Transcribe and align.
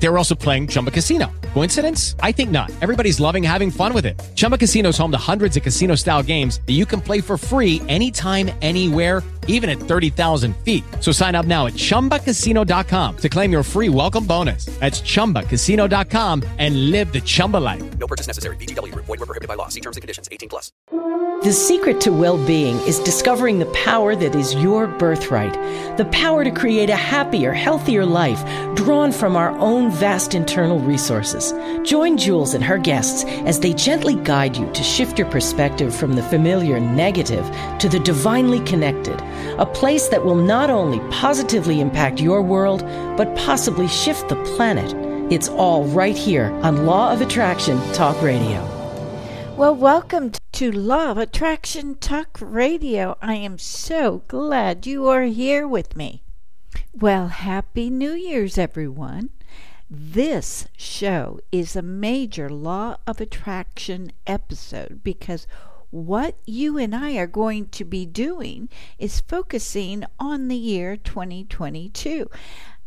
They 0.00 0.08
were 0.08 0.18
also 0.18 0.34
playing 0.34 0.68
Chumba 0.68 0.90
Casino. 0.90 1.30
Coincidence? 1.54 2.14
I 2.20 2.32
think 2.32 2.50
not. 2.50 2.70
Everybody's 2.80 3.18
loving 3.20 3.42
having 3.42 3.70
fun 3.70 3.92
with 3.92 4.06
it. 4.06 4.18
Chumba 4.36 4.56
Casino 4.56 4.90
is 4.90 4.98
home 4.98 5.10
to 5.10 5.18
hundreds 5.18 5.56
of 5.56 5.62
casino 5.62 5.94
style 5.96 6.22
games 6.22 6.60
that 6.66 6.74
you 6.74 6.86
can 6.86 7.00
play 7.00 7.20
for 7.20 7.36
free 7.36 7.82
anytime, 7.88 8.50
anywhere, 8.62 9.22
even 9.48 9.68
at 9.68 9.78
30,000 9.78 10.56
feet. 10.58 10.84
So 11.00 11.10
sign 11.10 11.34
up 11.34 11.46
now 11.46 11.66
at 11.66 11.72
chumbacasino.com 11.72 13.16
to 13.16 13.28
claim 13.28 13.50
your 13.50 13.62
free 13.62 13.88
welcome 13.88 14.24
bonus. 14.24 14.66
That's 14.78 15.00
chumbacasino.com 15.00 16.44
and 16.58 16.90
live 16.90 17.12
the 17.12 17.20
Chumba 17.20 17.56
life. 17.56 17.98
No 17.98 18.06
purchase 18.06 18.28
necessary. 18.28 18.56
VGW 18.56 18.92
Group. 18.92 19.06
Void 19.06 19.18
were 19.18 19.26
prohibited 19.26 19.48
by 19.48 19.54
law. 19.54 19.68
See 19.68 19.80
terms 19.80 19.96
and 19.96 20.02
conditions. 20.02 20.28
18 20.30 20.48
plus. 20.48 20.70
The 21.42 21.52
secret 21.52 22.00
to 22.00 22.10
well 22.10 22.36
being 22.46 22.80
is 22.80 22.98
discovering 22.98 23.60
the 23.60 23.66
power 23.66 24.16
that 24.16 24.34
is 24.34 24.56
your 24.56 24.88
birthright. 24.88 25.52
The 25.96 26.04
power 26.06 26.42
to 26.42 26.50
create 26.50 26.90
a 26.90 26.96
happier, 26.96 27.52
healthier 27.52 28.04
life 28.04 28.44
drawn 28.74 29.12
from 29.12 29.36
our 29.36 29.50
own 29.58 29.87
vast 29.90 30.34
internal 30.34 30.78
resources. 30.78 31.52
Join 31.82 32.16
Jules 32.16 32.54
and 32.54 32.62
her 32.62 32.78
guests 32.78 33.24
as 33.46 33.60
they 33.60 33.72
gently 33.72 34.14
guide 34.14 34.56
you 34.56 34.70
to 34.72 34.82
shift 34.82 35.18
your 35.18 35.30
perspective 35.30 35.94
from 35.94 36.14
the 36.14 36.22
familiar 36.22 36.80
negative 36.80 37.44
to 37.78 37.88
the 37.88 37.98
divinely 38.00 38.60
connected. 38.60 39.20
A 39.58 39.66
place 39.66 40.08
that 40.08 40.24
will 40.24 40.36
not 40.36 40.70
only 40.70 41.00
positively 41.10 41.80
impact 41.80 42.20
your 42.20 42.42
world, 42.42 42.82
but 43.16 43.36
possibly 43.36 43.88
shift 43.88 44.28
the 44.28 44.42
planet. 44.56 44.94
It's 45.32 45.48
all 45.48 45.84
right 45.84 46.16
here 46.16 46.50
on 46.62 46.86
Law 46.86 47.12
of 47.12 47.20
Attraction 47.20 47.78
Talk 47.92 48.20
Radio. 48.22 48.64
Well, 49.56 49.74
welcome 49.74 50.32
to 50.52 50.70
Law 50.70 51.10
of 51.10 51.18
Attraction 51.18 51.96
Talk 51.96 52.38
Radio. 52.40 53.18
I 53.20 53.34
am 53.34 53.58
so 53.58 54.22
glad 54.28 54.86
you 54.86 55.08
are 55.08 55.24
here 55.24 55.66
with 55.66 55.96
me. 55.96 56.22
Well, 56.94 57.28
Happy 57.28 57.90
New 57.90 58.12
Year's, 58.12 58.56
everyone. 58.56 59.30
This 59.90 60.68
show 60.76 61.40
is 61.50 61.74
a 61.74 61.80
major 61.80 62.50
Law 62.50 62.98
of 63.06 63.22
Attraction 63.22 64.12
episode 64.26 65.00
because 65.02 65.46
what 65.88 66.34
you 66.44 66.76
and 66.76 66.94
I 66.94 67.16
are 67.16 67.26
going 67.26 67.68
to 67.68 67.86
be 67.86 68.04
doing 68.04 68.68
is 68.98 69.20
focusing 69.22 70.04
on 70.20 70.48
the 70.48 70.56
year 70.56 70.98
2022. 70.98 72.28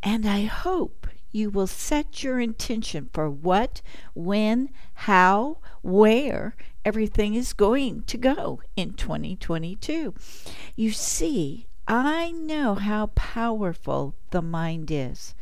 And 0.04 0.28
I 0.28 0.44
hope 0.44 1.08
you 1.32 1.50
will 1.50 1.66
set 1.66 2.24
your 2.24 2.40
intention 2.40 3.10
for 3.12 3.32
what, 3.32 3.82
when, 4.14 4.70
how, 4.94 5.58
where 5.82 6.56
everything 6.86 7.34
is 7.34 7.54
going 7.54 8.04
to 8.04 8.18
go 8.20 8.62
in 8.76 8.94
2022. 8.94 10.14
You 10.76 10.92
see, 10.92 11.66
I 11.88 12.32
know 12.32 12.76
how 12.76 13.08
powerful 13.08 14.14
the 14.30 14.44
mind 14.44 14.92
is. 14.92 15.34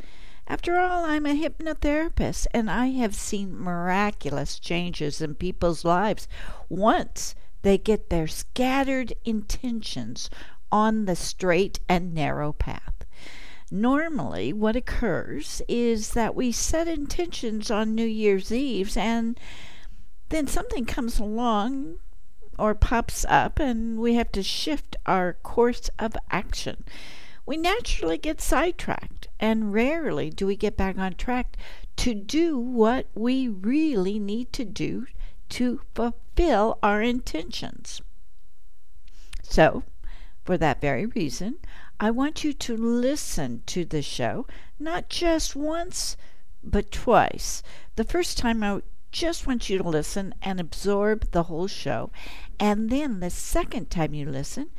After 0.52 0.80
all, 0.80 1.06
I'm 1.06 1.28
a 1.28 1.40
hypnotherapist 1.40 2.48
and 2.56 2.72
I 2.72 2.88
have 2.88 3.14
seen 3.14 3.56
miraculous 3.56 4.58
changes 4.58 5.22
in 5.22 5.36
people's 5.36 5.86
lives 5.86 6.28
once 6.68 7.36
they 7.62 7.78
get 7.78 8.10
their 8.10 8.28
scattered 8.28 9.14
intentions 9.24 10.28
on 10.72 11.06
the 11.06 11.16
straight 11.16 11.80
and 11.88 12.16
narrow 12.16 12.52
path. 12.52 13.06
Normally, 13.70 14.52
what 14.52 14.76
occurs 14.76 15.62
is 15.68 16.14
that 16.14 16.34
we 16.34 16.52
set 16.52 16.88
intentions 16.88 17.70
on 17.70 17.94
New 17.94 18.08
Year's 18.08 18.52
Eve 18.52 18.98
and 18.98 19.40
then 20.30 20.48
something 20.48 20.86
comes 20.86 21.20
along 21.20 21.98
or 22.58 22.74
pops 22.74 23.24
up 23.30 23.60
and 23.60 24.00
we 24.00 24.16
have 24.16 24.32
to 24.32 24.42
shift 24.42 24.96
our 25.06 25.34
course 25.44 25.92
of 26.00 26.18
action. 26.32 26.86
We 27.46 27.56
naturally 27.56 28.18
get 28.18 28.42
sidetracked 28.42 29.19
and 29.40 29.74
rarely 29.74 30.30
do 30.30 30.46
we 30.46 30.56
get 30.56 30.78
back 30.78 30.98
on 30.98 31.14
track 31.16 31.58
to 31.98 32.14
do 32.14 32.58
what 32.58 33.08
we 33.14 33.48
really 33.48 34.20
need 34.20 34.54
to 34.54 34.66
do 34.66 35.06
to 35.50 35.82
fulfill 35.96 36.78
our 36.84 37.02
intentions. 37.02 38.02
So, 39.42 39.84
for 40.46 40.58
that 40.58 40.82
very 40.82 41.06
reason, 41.08 41.56
I 42.00 42.12
want 42.12 42.44
you 42.44 42.54
to 42.54 42.78
listen 42.78 43.64
to 43.68 43.84
the 43.84 44.02
show, 44.02 44.48
not 44.80 45.10
just 45.10 45.56
once, 45.56 46.16
but 46.64 46.92
twice. 46.92 47.62
The 47.96 48.04
first 48.04 48.38
time 48.38 48.64
I 48.64 48.82
just 49.12 49.48
want 49.48 49.70
you 49.70 49.78
to 49.78 49.90
listen 49.90 50.34
and 50.42 50.60
absorb 50.60 51.32
the 51.32 51.44
whole 51.44 51.68
show. 51.68 52.12
And 52.60 52.90
then 52.90 53.20
the 53.20 53.30
second 53.30 53.90
time 53.90 54.14
you 54.14 54.30
listen, 54.30 54.70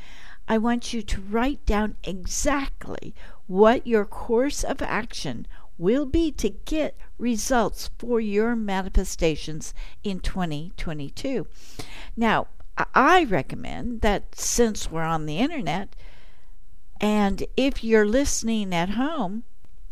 I 0.48 0.58
want 0.58 0.92
you 0.92 1.02
to 1.02 1.20
write 1.20 1.64
down 1.66 1.96
exactly 2.04 3.14
what 3.50 3.84
your 3.84 4.04
course 4.04 4.62
of 4.62 4.80
action 4.80 5.44
will 5.76 6.06
be 6.06 6.30
to 6.30 6.48
get 6.48 6.96
results 7.18 7.90
for 7.98 8.20
your 8.20 8.54
manifestations 8.54 9.74
in 10.04 10.20
2022. 10.20 11.48
Now, 12.16 12.46
I 12.94 13.24
recommend 13.24 14.02
that 14.02 14.36
since 14.36 14.88
we're 14.88 15.02
on 15.02 15.26
the 15.26 15.38
internet, 15.38 15.96
and 17.00 17.42
if 17.56 17.82
you're 17.82 18.06
listening 18.06 18.72
at 18.72 18.90
home, 18.90 19.42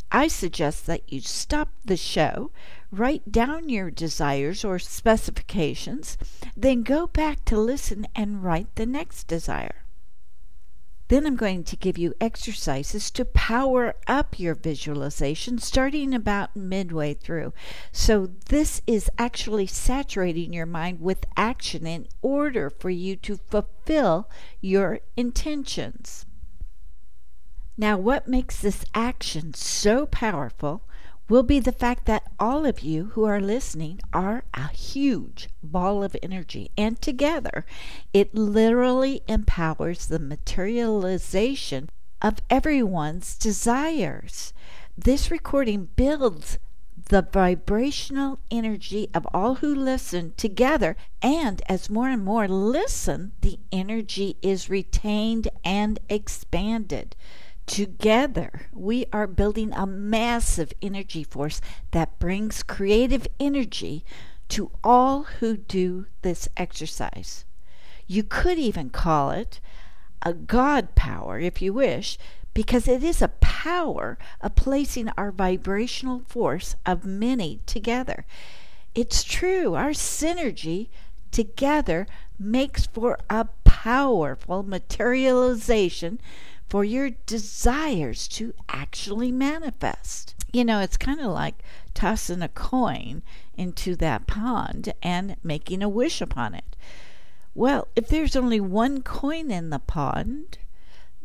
I 0.09 0.29
suggest 0.29 0.87
that 0.87 1.11
you 1.11 1.19
stop 1.19 1.67
the 1.83 1.97
show, 1.97 2.51
write 2.93 3.29
down 3.29 3.67
your 3.67 3.91
desires 3.91 4.63
or 4.63 4.79
specifications, 4.79 6.17
then 6.55 6.83
go 6.83 7.07
back 7.07 7.43
to 7.45 7.59
listen 7.59 8.07
and 8.15 8.41
write 8.41 8.73
the 8.75 8.85
next 8.85 9.27
desire. 9.27 9.83
Then 11.09 11.25
I'm 11.25 11.35
going 11.35 11.63
to 11.63 11.75
give 11.75 11.97
you 11.97 12.13
exercises 12.21 13.09
to 13.11 13.25
power 13.25 13.95
up 14.05 14.39
your 14.39 14.53
visualization 14.53 15.57
starting 15.57 16.13
about 16.13 16.55
midway 16.55 17.15
through. 17.15 17.51
So, 17.91 18.29
this 18.49 18.83
is 18.85 19.09
actually 19.17 19.65
saturating 19.65 20.53
your 20.53 20.67
mind 20.67 21.01
with 21.01 21.25
action 21.35 21.87
in 21.87 22.07
order 22.21 22.69
for 22.69 22.91
you 22.91 23.15
to 23.17 23.37
fulfill 23.37 24.29
your 24.61 24.99
intentions. 25.17 26.27
Now, 27.75 27.97
what 27.97 28.27
makes 28.27 28.61
this 28.61 28.85
action 28.93 29.55
so 29.55 30.05
powerful 30.05 30.83
will 31.29 31.43
be 31.43 31.59
the 31.59 31.71
fact 31.71 32.05
that 32.05 32.31
all 32.39 32.65
of 32.65 32.79
you 32.81 33.05
who 33.13 33.23
are 33.23 33.39
listening 33.39 33.99
are 34.11 34.43
a 34.55 34.67
huge 34.69 35.47
ball 35.61 36.03
of 36.03 36.15
energy, 36.23 36.71
and 36.75 36.99
together 37.01 37.65
it 38.11 38.33
literally 38.33 39.21
empowers 39.27 40.07
the 40.07 40.19
materialization 40.19 41.87
of 42.21 42.41
everyone's 42.49 43.37
desires. 43.37 44.51
This 44.97 45.31
recording 45.31 45.89
builds 45.95 46.57
the 47.09 47.21
vibrational 47.21 48.39
energy 48.51 49.09
of 49.13 49.25
all 49.33 49.55
who 49.55 49.73
listen 49.73 50.33
together, 50.35 50.95
and 51.21 51.61
as 51.67 51.89
more 51.89 52.09
and 52.09 52.23
more 52.23 52.47
listen, 52.47 53.31
the 53.41 53.57
energy 53.71 54.35
is 54.41 54.69
retained 54.69 55.47
and 55.63 55.99
expanded. 56.09 57.15
Together, 57.69 58.67
we 58.73 59.05
are 59.13 59.27
building 59.27 59.71
a 59.73 59.85
massive 59.85 60.73
energy 60.81 61.23
force 61.23 61.61
that 61.91 62.17
brings 62.17 62.63
creative 62.63 63.27
energy 63.39 64.03
to 64.47 64.71
all 64.83 65.21
who 65.39 65.55
do 65.55 66.07
this 66.23 66.49
exercise. 66.57 67.45
You 68.07 68.23
could 68.23 68.57
even 68.57 68.89
call 68.89 69.29
it 69.29 69.59
a 70.23 70.33
God 70.33 70.95
power 70.95 71.39
if 71.39 71.61
you 71.61 71.71
wish, 71.71 72.17
because 72.55 72.87
it 72.87 73.03
is 73.03 73.21
a 73.21 73.27
power 73.27 74.17
of 74.41 74.55
placing 74.55 75.09
our 75.09 75.31
vibrational 75.31 76.23
force 76.27 76.75
of 76.87 77.05
many 77.05 77.59
together. 77.67 78.25
It's 78.95 79.23
true, 79.23 79.75
our 79.75 79.91
synergy 79.91 80.89
together 81.29 82.07
makes 82.39 82.87
for 82.87 83.19
a 83.29 83.45
powerful 83.63 84.63
materialization 84.63 86.19
for 86.69 86.83
your 86.83 87.09
desires 87.25 88.27
to 88.27 88.53
actually 88.69 89.31
manifest. 89.31 90.35
You 90.53 90.63
know, 90.63 90.79
it's 90.79 90.97
kind 90.97 91.19
of 91.19 91.27
like 91.27 91.63
tossing 91.93 92.41
a 92.41 92.47
coin 92.47 93.23
into 93.55 93.95
that 93.97 94.27
pond 94.27 94.93
and 95.01 95.35
making 95.43 95.81
a 95.81 95.89
wish 95.89 96.21
upon 96.21 96.53
it. 96.53 96.75
Well, 97.55 97.87
if 97.95 98.07
there's 98.07 98.35
only 98.35 98.59
one 98.59 99.01
coin 99.01 99.51
in 99.51 99.69
the 99.69 99.79
pond, 99.79 100.59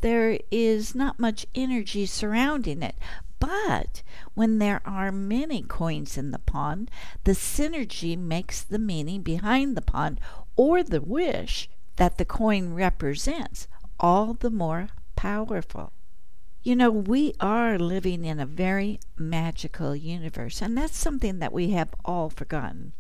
there 0.01 0.39
is 0.51 0.95
not 0.95 1.19
much 1.19 1.47
energy 1.55 2.07
surrounding 2.07 2.83
it. 2.83 2.97
But 3.39 4.03
when 4.35 4.59
there 4.59 4.81
are 4.87 5.13
many 5.13 5.63
coins 5.63 6.17
in 6.17 6.31
the 6.31 6.39
pond, 6.39 6.91
the 7.25 7.33
synergy 7.33 8.17
makes 8.17 8.63
the 8.63 8.79
meaning 8.79 9.23
behind 9.23 9.77
the 9.77 9.83
pond 9.83 10.21
or 10.57 10.83
the 10.83 11.01
wish 11.01 11.69
that 11.97 12.17
the 12.17 12.25
coin 12.25 12.73
represents 12.73 13.69
all 14.01 14.35
the 14.35 14.51
more 14.51 14.89
powerful. 15.17 15.93
You 16.63 16.77
know, 16.77 16.91
we 16.91 17.35
are 17.41 17.79
living 17.79 18.25
in 18.25 18.41
a 18.41 18.47
very 18.47 18.99
magical 19.19 19.95
universe, 19.95 20.63
and 20.63 20.77
that's 20.77 20.97
something 20.97 21.39
that 21.39 21.53
we 21.53 21.71
have 21.71 21.95
all 22.05 22.31
forgotten. 22.31 22.93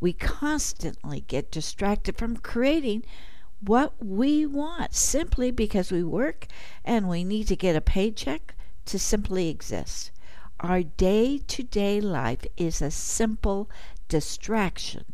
We 0.00 0.12
constantly 0.12 1.20
get 1.20 1.50
distracted 1.50 2.16
from 2.16 2.36
creating 2.36 3.04
what 3.60 4.04
we 4.04 4.46
want 4.46 4.94
simply 4.94 5.50
because 5.50 5.90
we 5.90 6.02
work 6.02 6.46
and 6.84 7.08
we 7.08 7.24
need 7.24 7.48
to 7.48 7.56
get 7.56 7.76
a 7.76 7.80
paycheck 7.80 8.54
to 8.86 8.98
simply 8.98 9.48
exist. 9.48 10.10
Our 10.60 10.82
day 10.82 11.38
to 11.38 11.62
day 11.62 12.00
life 12.00 12.44
is 12.56 12.82
a 12.82 12.90
simple 12.90 13.70
distraction 14.08 15.04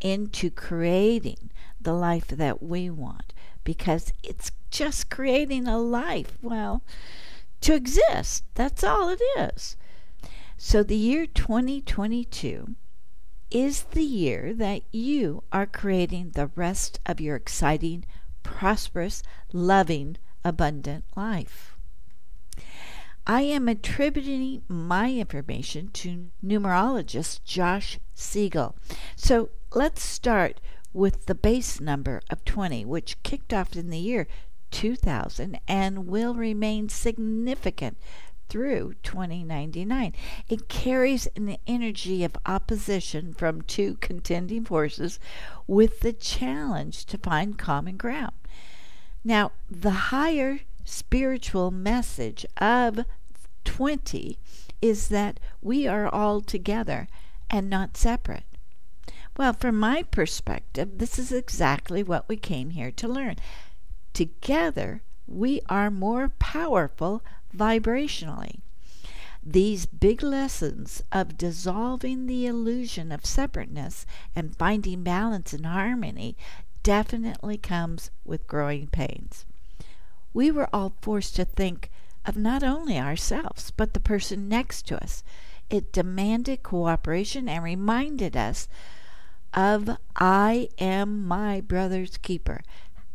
into 0.00 0.50
creating 0.50 1.50
the 1.80 1.92
life 1.92 2.28
that 2.28 2.62
we 2.62 2.90
want 2.90 3.32
because 3.64 4.12
it's 4.22 4.52
just 4.70 5.10
creating 5.10 5.66
a 5.66 5.78
life, 5.78 6.38
well, 6.42 6.82
to 7.60 7.74
exist. 7.74 8.44
That's 8.54 8.84
all 8.84 9.08
it 9.08 9.20
is. 9.38 9.76
So 10.56 10.82
the 10.82 10.96
year 10.96 11.26
2022 11.26 12.74
is 13.50 13.82
the 13.82 14.04
year 14.04 14.54
that 14.54 14.82
you 14.92 15.42
are 15.52 15.66
creating 15.66 16.30
the 16.30 16.50
rest 16.54 17.00
of 17.06 17.20
your 17.20 17.36
exciting, 17.36 18.04
prosperous, 18.42 19.22
loving, 19.52 20.16
abundant 20.44 21.04
life. 21.16 21.76
I 23.26 23.42
am 23.42 23.68
attributing 23.68 24.62
my 24.68 25.12
information 25.12 25.88
to 25.94 26.30
numerologist 26.44 27.44
Josh 27.44 27.98
Siegel. 28.14 28.76
So 29.16 29.50
let's 29.74 30.02
start 30.02 30.60
with 30.92 31.26
the 31.26 31.34
base 31.34 31.80
number 31.80 32.20
of 32.30 32.44
20, 32.44 32.84
which 32.84 33.22
kicked 33.22 33.52
off 33.52 33.76
in 33.76 33.90
the 33.90 33.98
year 33.98 34.26
2000 34.70 35.58
and 35.66 36.06
will 36.06 36.34
remain 36.34 36.88
significant 36.88 37.96
through 38.48 38.94
2099. 39.02 40.12
It 40.48 40.68
carries 40.68 41.26
an 41.36 41.56
energy 41.66 42.24
of 42.24 42.36
opposition 42.44 43.32
from 43.32 43.62
two 43.62 43.96
contending 44.00 44.64
forces 44.64 45.18
with 45.66 46.00
the 46.00 46.12
challenge 46.12 47.06
to 47.06 47.18
find 47.18 47.56
common 47.56 47.96
ground. 47.96 48.32
Now, 49.24 49.52
the 49.70 49.90
higher 49.90 50.60
spiritual 50.84 51.70
message 51.70 52.44
of 52.56 53.04
20 53.64 54.38
is 54.82 55.08
that 55.08 55.38
we 55.60 55.86
are 55.86 56.08
all 56.08 56.40
together 56.40 57.06
and 57.48 57.70
not 57.70 57.96
separate. 57.96 58.44
Well, 59.36 59.52
from 59.52 59.78
my 59.78 60.02
perspective, 60.02 60.98
this 60.98 61.18
is 61.18 61.32
exactly 61.32 62.02
what 62.02 62.28
we 62.28 62.36
came 62.36 62.70
here 62.70 62.90
to 62.92 63.08
learn. 63.08 63.36
Together, 64.12 65.02
we 65.26 65.60
are 65.68 65.90
more 65.90 66.28
powerful 66.38 67.22
vibrationally. 67.56 68.60
These 69.42 69.86
big 69.86 70.22
lessons 70.22 71.02
of 71.12 71.38
dissolving 71.38 72.26
the 72.26 72.46
illusion 72.46 73.10
of 73.10 73.24
separateness 73.24 74.04
and 74.36 74.56
finding 74.56 75.02
balance 75.02 75.54
and 75.54 75.64
harmony 75.64 76.36
definitely 76.82 77.56
comes 77.56 78.10
with 78.24 78.46
growing 78.46 78.88
pains. 78.88 79.46
We 80.34 80.50
were 80.50 80.68
all 80.74 80.94
forced 81.00 81.36
to 81.36 81.44
think 81.44 81.90
of 82.26 82.36
not 82.36 82.62
only 82.62 82.98
ourselves, 82.98 83.70
but 83.70 83.94
the 83.94 84.00
person 84.00 84.48
next 84.48 84.86
to 84.88 85.02
us. 85.02 85.24
It 85.70 85.92
demanded 85.92 86.62
cooperation 86.62 87.48
and 87.48 87.64
reminded 87.64 88.36
us 88.36 88.68
of 89.54 89.96
I 90.16 90.68
am 90.78 91.26
my 91.26 91.60
brother's 91.60 92.16
keeper. 92.16 92.62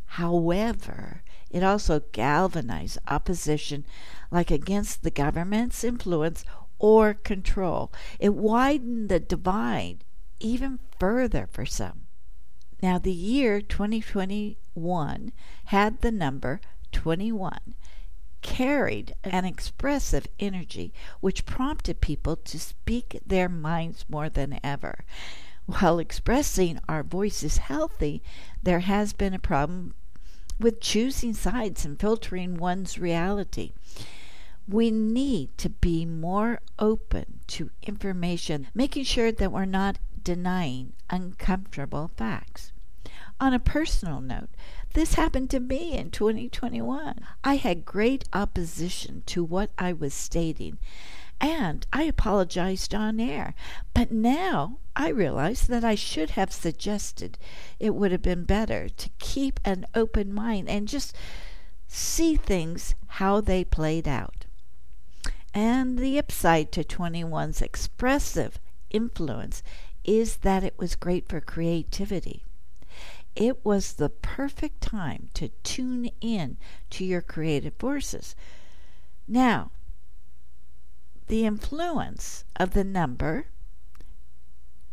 However, 0.06 1.24
it 1.50 1.64
also 1.64 2.02
galvanized 2.12 2.98
opposition, 3.08 3.86
like 4.32 4.52
against 4.52 5.04
the 5.04 5.12
government's 5.12 5.84
influence 5.84 6.44
or 6.80 7.14
control. 7.14 7.92
It 8.20 8.34
widened 8.34 9.10
the 9.10 9.20
divide 9.20 10.04
even 10.40 10.80
further 11.00 11.48
for 11.52 11.66
some. 11.66 12.08
Now, 12.82 12.98
the 12.98 13.12
year 13.12 13.62
2021 13.62 15.32
had 15.66 16.02
the 16.02 16.12
number 16.12 16.60
21, 16.92 17.76
carried 18.42 19.16
an 19.24 19.46
expressive 19.46 20.28
energy 20.40 20.94
which 21.20 21.46
prompted 21.46 22.00
people 22.00 22.36
to 22.36 22.60
speak 22.60 23.20
their 23.26 23.50
minds 23.50 24.06
more 24.08 24.30
than 24.30 24.60
ever. 24.64 25.04
While 25.68 25.98
expressing 25.98 26.80
our 26.88 27.02
voice 27.02 27.42
is 27.42 27.58
healthy, 27.58 28.22
there 28.62 28.82
has 28.82 29.14
been 29.14 29.34
a 29.34 29.40
problem 29.40 29.96
with 30.60 30.80
choosing 30.80 31.34
sides 31.34 31.84
and 31.84 32.00
filtering 32.00 32.56
one's 32.56 33.00
reality. 33.00 33.74
We 34.68 34.92
need 34.92 35.58
to 35.58 35.70
be 35.70 36.06
more 36.06 36.62
open 36.80 37.40
to 37.48 37.72
information, 37.82 38.68
making 38.74 39.06
sure 39.06 39.32
that 39.32 39.52
we're 39.52 39.66
not 39.66 39.98
denying 40.24 40.94
uncomfortable 41.10 42.12
facts. 42.16 42.72
On 43.40 43.54
a 43.54 43.60
personal 43.60 44.22
note, 44.22 44.50
this 44.94 45.16
happened 45.16 45.50
to 45.50 45.60
me 45.60 45.94
in 45.94 46.10
2021. 46.10 47.26
I 47.44 47.56
had 47.58 47.86
great 47.86 48.24
opposition 48.34 49.24
to 49.26 49.44
what 49.44 49.72
I 49.78 49.94
was 49.94 50.14
stating, 50.14 50.78
and 51.40 51.86
I 51.92 52.04
apologized 52.04 52.94
on 52.94 53.20
air. 53.20 53.54
But 53.94 54.12
now 54.12 54.80
I 54.96 55.10
realize 55.10 55.68
that 55.68 55.84
I 55.84 55.96
should 55.96 56.32
have 56.32 56.52
suggested 56.52 57.38
it 57.80 57.96
would 57.96 58.12
have 58.12 58.22
been 58.22 58.46
better 58.46 58.90
to 58.90 59.10
keep 59.20 59.60
an 59.66 59.86
open 59.94 60.34
mind 60.34 60.70
and 60.70 60.88
just 60.88 61.16
see 61.88 62.36
things 62.36 62.96
how 63.08 63.42
they 63.42 63.64
played 63.64 64.08
out. 64.08 64.46
And 65.54 65.98
the 65.98 66.20
upside 66.20 66.72
to 66.74 66.84
21's 66.84 67.62
expressive 67.62 68.60
influence 68.90 69.64
is 70.04 70.38
that 70.38 70.64
it 70.64 70.78
was 70.78 70.96
great 70.96 71.28
for 71.28 71.42
creativity. 71.42 72.44
It 73.36 73.66
was 73.66 73.94
the 73.94 74.10
perfect 74.10 74.82
time 74.82 75.30
to 75.34 75.50
tune 75.64 76.10
in 76.22 76.58
to 76.92 77.04
your 77.04 77.22
creative 77.22 77.74
forces. 77.76 78.36
Now, 79.28 79.72
the 81.28 81.46
influence 81.46 82.44
of 82.56 82.72
the 82.72 82.84
number 82.84 83.48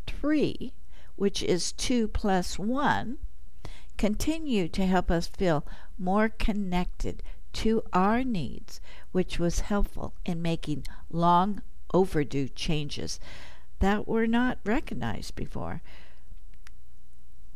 3, 0.06 0.72
which 1.16 1.42
is 1.42 1.72
2 1.72 2.08
plus 2.08 2.58
1, 2.58 3.18
continue 3.98 4.68
to 4.68 4.86
help 4.86 5.10
us 5.10 5.26
feel 5.26 5.66
more 5.98 6.28
connected 6.28 7.22
to 7.52 7.82
our 7.92 8.24
needs, 8.24 8.80
which 9.12 9.38
was 9.38 9.60
helpful 9.60 10.14
in 10.24 10.40
making 10.40 10.84
long 11.10 11.60
overdue 11.92 12.48
changes 12.48 13.20
that 13.80 14.08
were 14.08 14.26
not 14.26 14.58
recognized 14.64 15.34
before. 15.34 15.82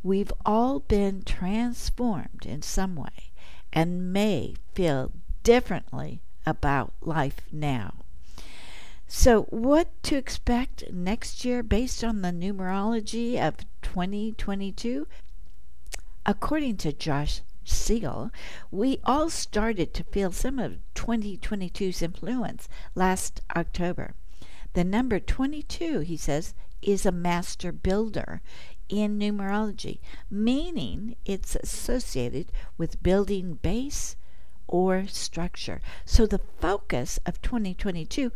We've 0.03 0.31
all 0.45 0.79
been 0.79 1.23
transformed 1.23 2.45
in 2.45 2.61
some 2.61 2.95
way 2.95 3.31
and 3.73 4.13
may 4.13 4.55
feel 4.73 5.11
differently 5.43 6.21
about 6.45 6.93
life 7.01 7.41
now. 7.51 8.05
So, 9.09 9.43
what 9.43 10.03
to 10.03 10.17
expect 10.17 10.91
next 10.91 11.45
year 11.45 11.63
based 11.63 12.03
on 12.03 12.21
the 12.21 12.31
numerology 12.31 13.39
of 13.39 13.55
2022? 13.81 15.07
According 16.25 16.75
to 16.77 16.91
Josh 16.91 17.39
Siegel, 17.63 18.31
we 18.69 18.99
all 19.05 19.29
started 19.29 19.93
to 19.93 20.03
feel 20.03 20.33
some 20.33 20.59
of 20.59 20.79
2022's 20.93 22.01
influence 22.01 22.67
last 22.95 23.41
October. 23.55 24.13
The 24.73 24.83
number 24.83 25.21
22, 25.21 26.01
he 26.01 26.17
says, 26.17 26.53
is 26.81 27.05
a 27.05 27.11
master 27.13 27.71
builder 27.71 28.41
in 28.89 29.17
numerology, 29.17 29.99
meaning 30.29 31.15
it's 31.23 31.55
associated 31.55 32.51
with 32.77 33.01
building 33.01 33.53
base 33.61 34.17
or 34.67 35.07
structure. 35.07 35.79
So 36.03 36.25
the 36.25 36.41
focus 36.59 37.19
of 37.25 37.41
2022 37.41 38.33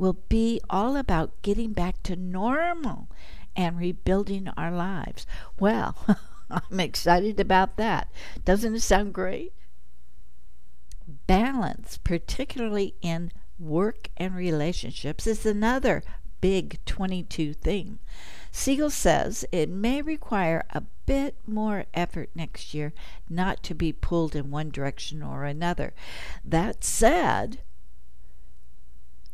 will 0.00 0.18
be 0.30 0.60
all 0.70 0.96
about 0.96 1.42
getting 1.42 1.74
back 1.74 2.02
to 2.02 2.16
normal 2.16 3.08
and 3.54 3.78
rebuilding 3.78 4.48
our 4.56 4.72
lives. 4.72 5.26
Well, 5.58 5.94
I'm 6.50 6.80
excited 6.80 7.38
about 7.38 7.76
that. 7.76 8.10
Doesn't 8.44 8.74
it 8.74 8.80
sound 8.80 9.12
great? 9.12 9.52
Balance, 11.26 11.98
particularly 12.02 12.94
in 13.02 13.30
work 13.58 14.08
and 14.16 14.34
relationships, 14.34 15.26
is 15.26 15.44
another 15.44 16.02
big 16.40 16.82
22 16.86 17.52
theme. 17.52 17.98
Siegel 18.50 18.90
says 18.90 19.44
it 19.52 19.68
may 19.68 20.00
require 20.00 20.64
a 20.70 20.82
bit 21.04 21.36
more 21.46 21.84
effort 21.92 22.30
next 22.34 22.72
year 22.72 22.94
not 23.28 23.62
to 23.64 23.74
be 23.74 23.92
pulled 23.92 24.34
in 24.34 24.50
one 24.50 24.70
direction 24.70 25.22
or 25.22 25.44
another. 25.44 25.92
That 26.42 26.82
said, 26.82 27.58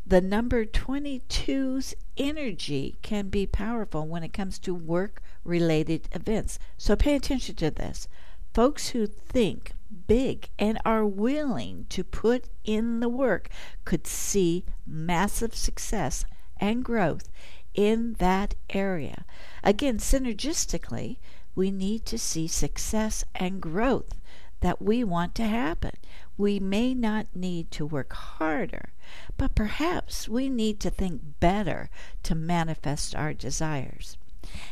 the 0.06 0.20
number 0.20 0.64
22's 0.64 1.94
energy 2.16 2.96
can 3.02 3.28
be 3.28 3.44
powerful 3.44 4.06
when 4.06 4.22
it 4.22 4.32
comes 4.32 4.58
to 4.60 4.72
work 4.72 5.20
related 5.42 6.08
events. 6.12 6.60
So 6.78 6.94
pay 6.94 7.16
attention 7.16 7.56
to 7.56 7.72
this. 7.72 8.06
Folks 8.54 8.90
who 8.90 9.06
think 9.06 9.72
big 10.06 10.48
and 10.58 10.78
are 10.84 11.04
willing 11.04 11.86
to 11.88 12.04
put 12.04 12.48
in 12.64 13.00
the 13.00 13.08
work 13.08 13.48
could 13.84 14.06
see 14.06 14.64
massive 14.86 15.54
success 15.56 16.24
and 16.58 16.84
growth 16.84 17.28
in 17.74 18.14
that 18.14 18.54
area. 18.70 19.24
Again, 19.64 19.98
synergistically, 19.98 21.18
we 21.54 21.70
need 21.70 22.06
to 22.06 22.18
see 22.18 22.46
success 22.46 23.24
and 23.34 23.60
growth 23.60 24.20
that 24.60 24.80
we 24.80 25.04
want 25.04 25.34
to 25.36 25.44
happen. 25.44 25.92
We 26.36 26.58
may 26.58 26.94
not 26.94 27.26
need 27.34 27.70
to 27.72 27.86
work 27.86 28.12
harder, 28.12 28.92
but 29.36 29.54
perhaps 29.54 30.28
we 30.28 30.48
need 30.48 30.80
to 30.80 30.90
think 30.90 31.20
better 31.40 31.90
to 32.24 32.34
manifest 32.34 33.14
our 33.14 33.32
desires. 33.32 34.16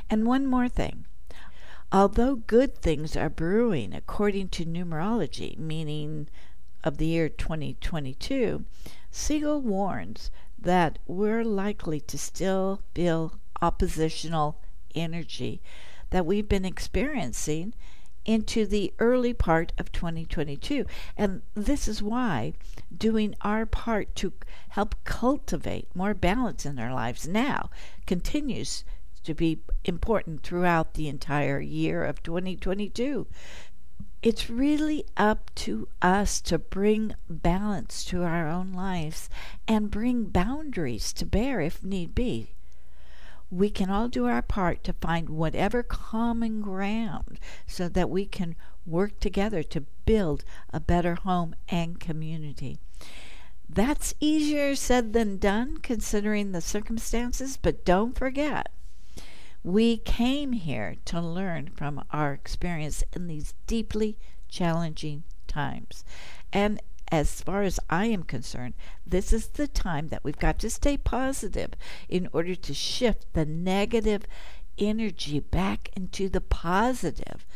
And 0.09 0.27
one 0.27 0.47
more 0.47 0.69
thing. 0.69 1.07
Although 1.93 2.37
good 2.37 2.79
things 2.79 3.17
are 3.17 3.31
brewing 3.31 3.95
according 3.95 4.49
to 4.51 4.65
numerology, 4.65 5.57
meaning 5.59 6.29
of 6.83 6.99
the 6.99 7.07
year 7.07 7.29
2022, 7.29 8.65
Siegel 9.11 9.61
warns 9.61 10.31
that 10.59 10.99
we're 11.07 11.45
likely 11.45 12.01
to 12.01 12.19
still 12.19 12.81
feel 12.95 13.39
oppositional 13.63 14.61
energy 14.95 15.63
that 16.11 16.27
we've 16.27 16.49
been 16.49 16.65
experiencing 16.65 17.75
into 18.25 18.67
the 18.67 18.93
early 18.99 19.33
part 19.33 19.73
of 19.79 19.93
2022. 19.93 20.87
And 21.17 21.43
this 21.55 21.89
is 21.89 22.03
why 22.03 22.55
doing 22.97 23.35
our 23.43 23.67
part 23.67 24.15
to 24.17 24.33
help 24.71 24.95
cultivate 25.05 25.89
more 25.95 26.15
balance 26.15 26.65
in 26.65 26.79
our 26.79 26.93
lives 26.93 27.29
now 27.29 27.71
continues 28.07 28.85
to 29.25 29.35
be 29.35 29.61
important 29.85 30.43
throughout 30.43 30.95
the 30.95 31.09
entire 31.09 31.61
year 31.61 32.05
of 32.05 32.23
2022. 32.23 33.27
It's 34.23 34.49
really 34.49 35.05
up 35.17 35.51
to 35.57 35.89
us 36.01 36.41
to 36.43 36.59
bring 36.59 37.15
balance 37.29 38.05
to 38.07 38.23
our 38.23 38.49
own 38.49 38.73
lives 38.73 39.29
and 39.69 39.91
bring 39.91 40.25
boundaries 40.25 41.13
to 41.15 41.27
bear 41.27 41.61
if 41.61 41.83
need 41.83 42.15
be 42.15 42.55
we 43.55 43.71
can 43.71 43.89
all 43.89 44.09
do 44.09 44.27
our 44.27 44.43
part 44.43 44.83
to 44.83 44.93
find 44.95 45.29
whatever 45.29 45.83
common 45.83 46.61
ground 46.61 47.39
so 47.67 47.89
that 47.89 48.11
we 48.11 48.27
can 48.27 48.57
work 48.85 49.21
together 49.21 49.63
to 49.63 49.85
build 50.05 50.45
a 50.73 50.81
better 50.81 51.15
home 51.15 51.55
and 51.69 52.01
community. 52.01 52.79
That's 53.69 54.15
easier 54.19 54.75
said 54.75 55.13
than 55.13 55.39
done 55.39 55.79
considering 55.79 56.51
the 56.51 56.61
circumstances, 56.61 57.57
but 57.57 57.85
don't 57.85 58.19
forget, 58.19 58.71
we 59.63 59.99
came 59.99 60.53
here 60.53 60.97
to 61.07 61.21
learn 61.21 61.71
from 61.75 62.05
our 62.11 62.33
experience 62.33 63.05
in 63.15 63.29
these 63.29 63.55
deeply 63.67 64.19
challenging 64.49 65.23
times. 65.47 66.05
And 66.53 66.83
as 67.11 67.41
far 67.41 67.63
as 67.63 67.79
I 67.91 68.07
am 68.07 68.23
concerned, 68.23 68.75
this 69.07 69.33
is 69.33 69.49
the 69.49 69.69
time 69.69 70.09
that 70.09 70.25
we've 70.25 70.39
got 70.39 70.59
to 70.61 70.71
stay 70.71 70.97
positive 70.97 71.71
in 72.09 72.29
order 72.33 72.55
to 72.55 72.75
shift 72.75 73.33
the 73.33 73.45
negative 73.45 74.27
energy 74.79 75.41
back 75.41 75.91
into 75.97 76.29
the 76.29 76.41
positive. 76.41 77.47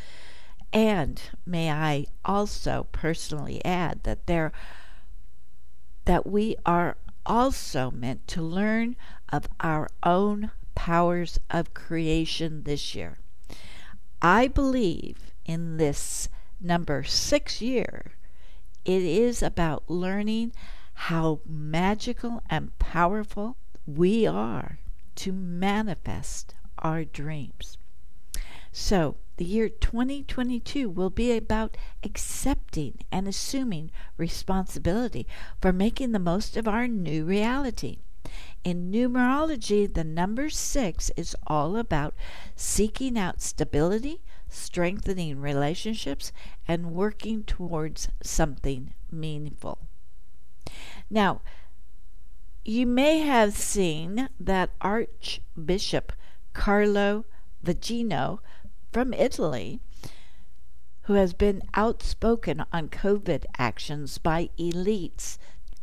And 0.72 1.20
may 1.46 1.70
I 1.70 2.06
also 2.24 2.86
personally 2.92 3.64
add 3.64 4.02
that 4.04 4.26
there 4.26 4.52
that 6.04 6.26
we 6.26 6.56
are 6.64 6.96
also 7.26 7.90
meant 7.90 8.26
to 8.28 8.40
learn 8.40 8.96
of 9.30 9.46
our 9.60 9.88
own 10.02 10.50
powers 10.74 11.38
of 11.50 11.74
creation 11.74 12.62
this 12.62 12.94
year. 12.94 13.18
I 14.22 14.48
believe 14.48 15.32
in 15.44 15.76
this 15.76 16.28
number 16.60 17.04
6 17.04 17.60
year 17.60 18.12
it 18.88 19.02
is 19.02 19.42
about 19.42 19.90
learning 19.90 20.50
how 20.94 21.40
magical 21.44 22.42
and 22.48 22.76
powerful 22.78 23.58
we 23.86 24.26
are 24.26 24.78
to 25.14 25.30
manifest 25.30 26.54
our 26.78 27.04
dreams. 27.04 27.76
So, 28.72 29.16
the 29.36 29.44
year 29.44 29.68
2022 29.68 30.88
will 30.88 31.10
be 31.10 31.36
about 31.36 31.76
accepting 32.02 33.00
and 33.12 33.28
assuming 33.28 33.90
responsibility 34.16 35.26
for 35.60 35.70
making 35.70 36.12
the 36.12 36.18
most 36.18 36.56
of 36.56 36.66
our 36.66 36.88
new 36.88 37.26
reality. 37.26 37.98
In 38.64 38.90
numerology, 38.90 39.92
the 39.92 40.02
number 40.02 40.48
six 40.48 41.10
is 41.14 41.36
all 41.46 41.76
about 41.76 42.14
seeking 42.56 43.18
out 43.18 43.42
stability, 43.42 44.22
strengthening 44.48 45.40
relationships, 45.40 46.32
and 46.66 46.92
working 46.92 47.44
towards 47.44 48.08
something 48.22 48.94
meaningful. 49.10 49.78
Now, 51.10 51.40
you 52.64 52.86
may 52.86 53.20
have 53.20 53.54
seen 53.54 54.28
that 54.38 54.70
Archbishop 54.80 56.12
Carlo 56.52 57.24
Vigano 57.62 58.40
from 58.92 59.14
Italy, 59.14 59.80
who 61.02 61.14
has 61.14 61.32
been 61.32 61.62
outspoken 61.74 62.64
on 62.72 62.88
COVID 62.88 63.44
actions 63.58 64.18
by 64.18 64.50
elites 64.58 65.38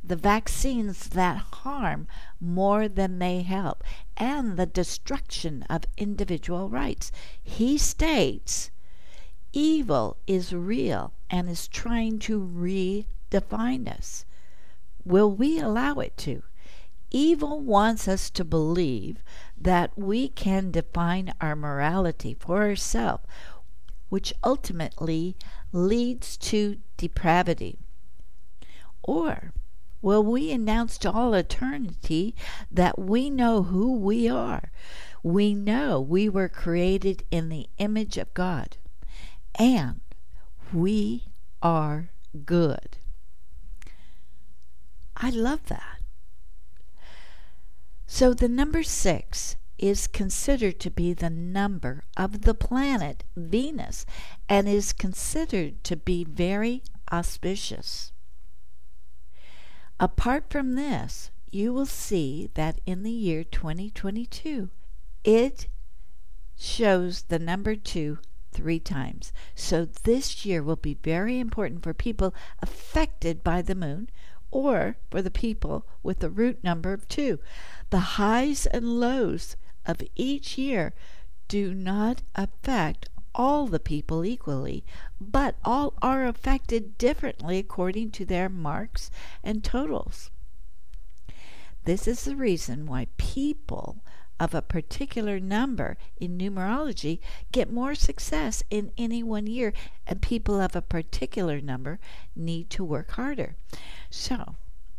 the 0.07 0.15
vaccines 0.15 1.09
that 1.09 1.37
harm 1.37 2.07
more 2.39 2.87
than 2.87 3.19
they 3.19 3.41
help, 3.41 3.83
and 4.15 4.55
the 4.55 4.65
destruction 4.65 5.63
of 5.69 5.85
individual 5.97 6.69
rights. 6.69 7.11
He 7.41 7.77
states 7.77 8.69
evil 9.51 10.17
is 10.27 10.53
real 10.53 11.13
and 11.29 11.49
is 11.49 11.67
trying 11.67 12.19
to 12.19 12.39
redefine 12.39 13.87
us. 13.87 14.25
Will 15.03 15.31
we 15.31 15.59
allow 15.59 15.95
it 15.95 16.17
to? 16.17 16.43
Evil 17.11 17.59
wants 17.61 18.07
us 18.07 18.29
to 18.31 18.43
believe 18.43 19.23
that 19.57 19.97
we 19.97 20.27
can 20.27 20.71
define 20.71 21.33
our 21.39 21.55
morality 21.55 22.35
for 22.37 22.63
ourselves, 22.63 23.23
which 24.09 24.33
ultimately 24.43 25.35
leads 25.71 26.37
to 26.37 26.77
depravity. 26.97 27.79
Or 29.03 29.53
Will 30.01 30.23
we 30.23 30.51
announce 30.51 30.97
to 30.99 31.11
all 31.11 31.33
eternity 31.33 32.35
that 32.71 32.99
we 32.99 33.29
know 33.29 33.63
who 33.63 33.97
we 33.97 34.29
are? 34.29 34.71
We 35.23 35.53
know 35.53 35.99
we 35.99 36.29
were 36.29 36.49
created 36.49 37.23
in 37.31 37.49
the 37.49 37.67
image 37.77 38.17
of 38.17 38.33
God, 38.33 38.77
and 39.57 40.01
we 40.71 41.25
are 41.61 42.09
good. 42.45 42.97
I 45.17 45.29
love 45.29 45.65
that. 45.67 45.99
So 48.05 48.33
the 48.33 48.47
number 48.47 48.83
six 48.83 49.55
is 49.77 50.07
considered 50.07 50.79
to 50.79 50.89
be 50.89 51.13
the 51.13 51.29
number 51.29 52.03
of 52.15 52.43
the 52.43 52.53
planet 52.53 53.23
Venus 53.35 54.05
and 54.47 54.67
is 54.67 54.93
considered 54.93 55.83
to 55.83 55.95
be 55.95 56.23
very 56.23 56.83
auspicious. 57.11 58.13
Apart 59.99 60.49
from 60.49 60.75
this, 60.75 61.31
you 61.51 61.71
will 61.73 61.85
see 61.85 62.49
that 62.55 62.81
in 62.85 63.03
the 63.03 63.11
year 63.11 63.43
2022, 63.43 64.69
it 65.23 65.67
shows 66.57 67.23
the 67.23 67.39
number 67.39 67.75
2 67.75 68.19
three 68.51 68.79
times. 68.79 69.33
So 69.53 69.85
this 69.85 70.45
year 70.45 70.63
will 70.63 70.77
be 70.77 70.97
very 71.03 71.39
important 71.39 71.83
for 71.83 71.93
people 71.93 72.33
affected 72.61 73.43
by 73.43 73.61
the 73.61 73.75
moon 73.75 74.09
or 74.49 74.97
for 75.11 75.21
the 75.21 75.31
people 75.31 75.85
with 76.01 76.19
the 76.19 76.29
root 76.29 76.63
number 76.63 76.93
of 76.93 77.07
2. 77.07 77.39
The 77.89 78.15
highs 78.19 78.65
and 78.65 78.99
lows 78.99 79.55
of 79.85 80.01
each 80.15 80.57
year 80.57 80.93
do 81.47 81.73
not 81.73 82.21
affect 82.33 83.09
all 83.35 83.67
the 83.67 83.79
people 83.79 84.25
equally, 84.25 84.83
but 85.19 85.55
all 85.63 85.93
are 86.01 86.25
affected 86.25 86.97
differently 86.97 87.59
according 87.59 88.09
to 88.11 88.25
their 88.25 88.49
marks 88.49 89.11
and 89.43 89.63
totals. 89.63 90.31
This 91.83 92.07
is 92.07 92.23
the 92.23 92.35
reason 92.35 92.87
why 92.87 93.07
people 93.17 94.01
of 94.39 94.53
a 94.53 94.61
particular 94.61 95.39
number 95.39 95.97
in 96.17 96.37
numerology 96.37 97.19
get 97.51 97.71
more 97.71 97.95
success 97.95 98.63
in 98.69 98.91
any 98.97 99.21
one 99.21 99.47
year, 99.47 99.71
and 100.07 100.21
people 100.21 100.59
of 100.59 100.75
a 100.75 100.81
particular 100.81 101.61
number 101.61 101.99
need 102.35 102.69
to 102.69 102.83
work 102.83 103.11
harder. 103.11 103.55
So, 104.09 104.55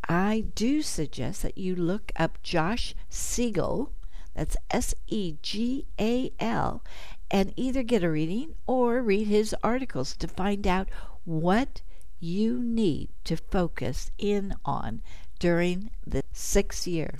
I 0.08 0.44
do 0.54 0.82
suggest 0.82 1.42
that 1.42 1.58
you 1.58 1.74
look 1.74 2.12
up 2.16 2.42
Josh 2.42 2.94
Siegel, 3.08 3.92
that's 4.34 4.56
S 4.70 4.94
E 5.06 5.36
G 5.42 5.86
A 5.98 6.30
L, 6.38 6.84
and 7.30 7.52
either 7.56 7.82
get 7.82 8.04
a 8.04 8.10
reading 8.10 8.54
or 8.66 9.02
read 9.02 9.26
his 9.26 9.54
articles 9.62 10.16
to 10.16 10.28
find 10.28 10.66
out 10.66 10.88
what 11.24 11.82
you 12.20 12.62
need 12.62 13.10
to 13.24 13.36
focus 13.36 14.10
in 14.18 14.54
on 14.64 15.02
during 15.38 15.90
the 16.06 16.22
sixth 16.32 16.86
year. 16.86 17.18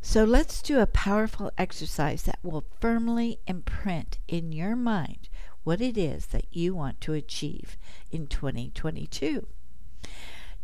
So 0.00 0.24
let's 0.24 0.62
do 0.62 0.78
a 0.78 0.86
powerful 0.86 1.50
exercise 1.58 2.22
that 2.22 2.38
will 2.42 2.64
firmly 2.80 3.40
imprint 3.46 4.18
in 4.28 4.52
your 4.52 4.76
mind 4.76 5.28
what 5.64 5.80
it 5.80 5.98
is 5.98 6.26
that 6.26 6.46
you 6.50 6.74
want 6.74 7.00
to 7.02 7.12
achieve 7.12 7.76
in 8.10 8.26
2022. 8.26 9.46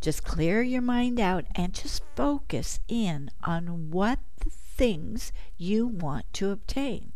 Just 0.01 0.23
clear 0.23 0.61
your 0.61 0.81
mind 0.81 1.19
out 1.19 1.45
and 1.55 1.73
just 1.73 2.01
focus 2.15 2.79
in 2.87 3.29
on 3.43 3.91
what 3.91 4.19
the 4.39 4.49
things 4.49 5.31
you 5.57 5.85
want 5.87 6.31
to 6.33 6.51
obtain. 6.51 7.11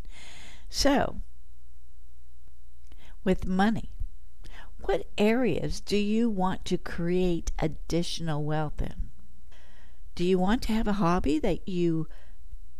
So, 0.69 1.21
with 3.23 3.47
money, 3.47 3.91
what 4.81 5.07
areas 5.17 5.81
do 5.81 5.97
you 5.97 6.29
want 6.29 6.65
to 6.65 6.77
create 6.77 7.51
additional 7.59 8.43
wealth 8.43 8.81
in? 8.81 9.09
Do 10.15 10.23
you 10.23 10.39
want 10.39 10.61
to 10.63 10.73
have 10.73 10.87
a 10.87 10.93
hobby 10.93 11.39
that 11.39 11.67
you 11.67 12.07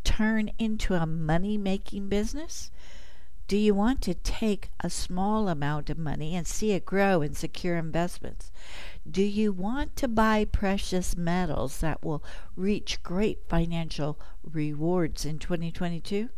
turn 0.03 0.50
into 0.58 0.96
a 0.96 1.05
money 1.05 1.58
making 1.58 2.10
business? 2.10 2.72
Do 3.48 3.58
you 3.58 3.74
want 3.74 4.01
to 4.03 4.13
take 4.13 4.69
a 4.79 4.89
small 4.89 5.50
amount 5.50 5.89
of 5.89 5.98
money 5.98 6.36
and 6.36 6.46
see 6.46 6.72
it 6.72 6.86
grow 6.86 7.22
in 7.22 7.34
secure 7.34 7.77
investments? 7.77 8.51
Do 9.10 9.24
you 9.24 9.51
want 9.51 9.96
to 9.96 10.08
buy 10.08 10.46
precious 10.46 11.15
metals 11.17 11.79
that 11.79 12.03
will 12.03 12.24
reach 12.55 13.01
great 13.01 13.39
financial 13.50 14.19
rewards 14.43 15.25
in 15.25 15.39
2022? 15.39 16.29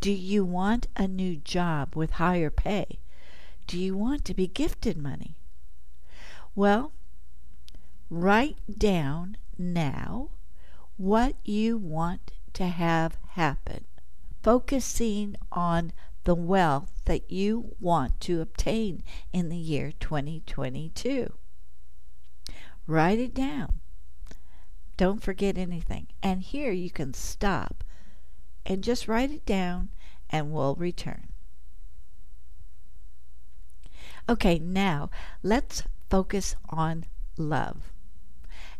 Do 0.00 0.12
you 0.12 0.44
want 0.44 0.86
a 0.96 1.08
new 1.08 1.36
job 1.36 1.96
with 1.96 2.12
higher 2.12 2.50
pay? 2.50 3.00
Do 3.66 3.78
you 3.78 3.96
want 3.96 4.24
to 4.26 4.34
be 4.34 4.46
gifted 4.46 4.96
money? 4.96 5.36
Well, 6.54 6.92
write 8.08 8.58
down 8.78 9.36
now 9.58 10.30
what 10.96 11.34
you 11.44 11.76
want 11.76 12.32
to 12.52 12.66
have 12.68 13.18
happen, 13.30 13.84
focusing 14.42 15.36
on 15.50 15.92
the 16.24 16.34
wealth 16.34 17.02
that 17.06 17.30
you 17.30 17.74
want 17.80 18.20
to 18.20 18.40
obtain 18.40 19.02
in 19.32 19.48
the 19.48 19.56
year 19.56 19.92
2022. 19.98 21.32
Write 22.86 23.18
it 23.18 23.34
down. 23.34 23.80
Don't 24.96 25.22
forget 25.22 25.58
anything. 25.58 26.06
And 26.22 26.40
here 26.40 26.72
you 26.72 26.90
can 26.90 27.14
stop 27.14 27.84
and 28.64 28.82
just 28.82 29.08
write 29.08 29.30
it 29.30 29.44
down 29.44 29.90
and 30.30 30.52
we'll 30.52 30.74
return. 30.76 31.28
Okay, 34.28 34.58
now 34.58 35.08
let's 35.42 35.84
focus 36.10 36.56
on 36.68 37.04
love. 37.36 37.92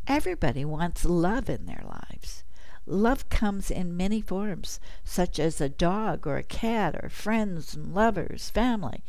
Everybody 0.07 0.65
wants 0.65 1.05
love 1.05 1.49
in 1.49 1.67
their 1.67 1.85
lives. 1.85 2.43
Love 2.85 3.29
comes 3.29 3.71
in 3.71 3.97
many 3.97 4.21
forms, 4.21 4.81
such 5.05 5.39
as 5.39 5.61
a 5.61 5.69
dog 5.69 6.27
or 6.27 6.37
a 6.37 6.43
cat 6.43 6.97
or 7.01 7.09
friends 7.09 7.75
and 7.75 7.95
lovers, 7.95 8.51
family. 8.51 9.05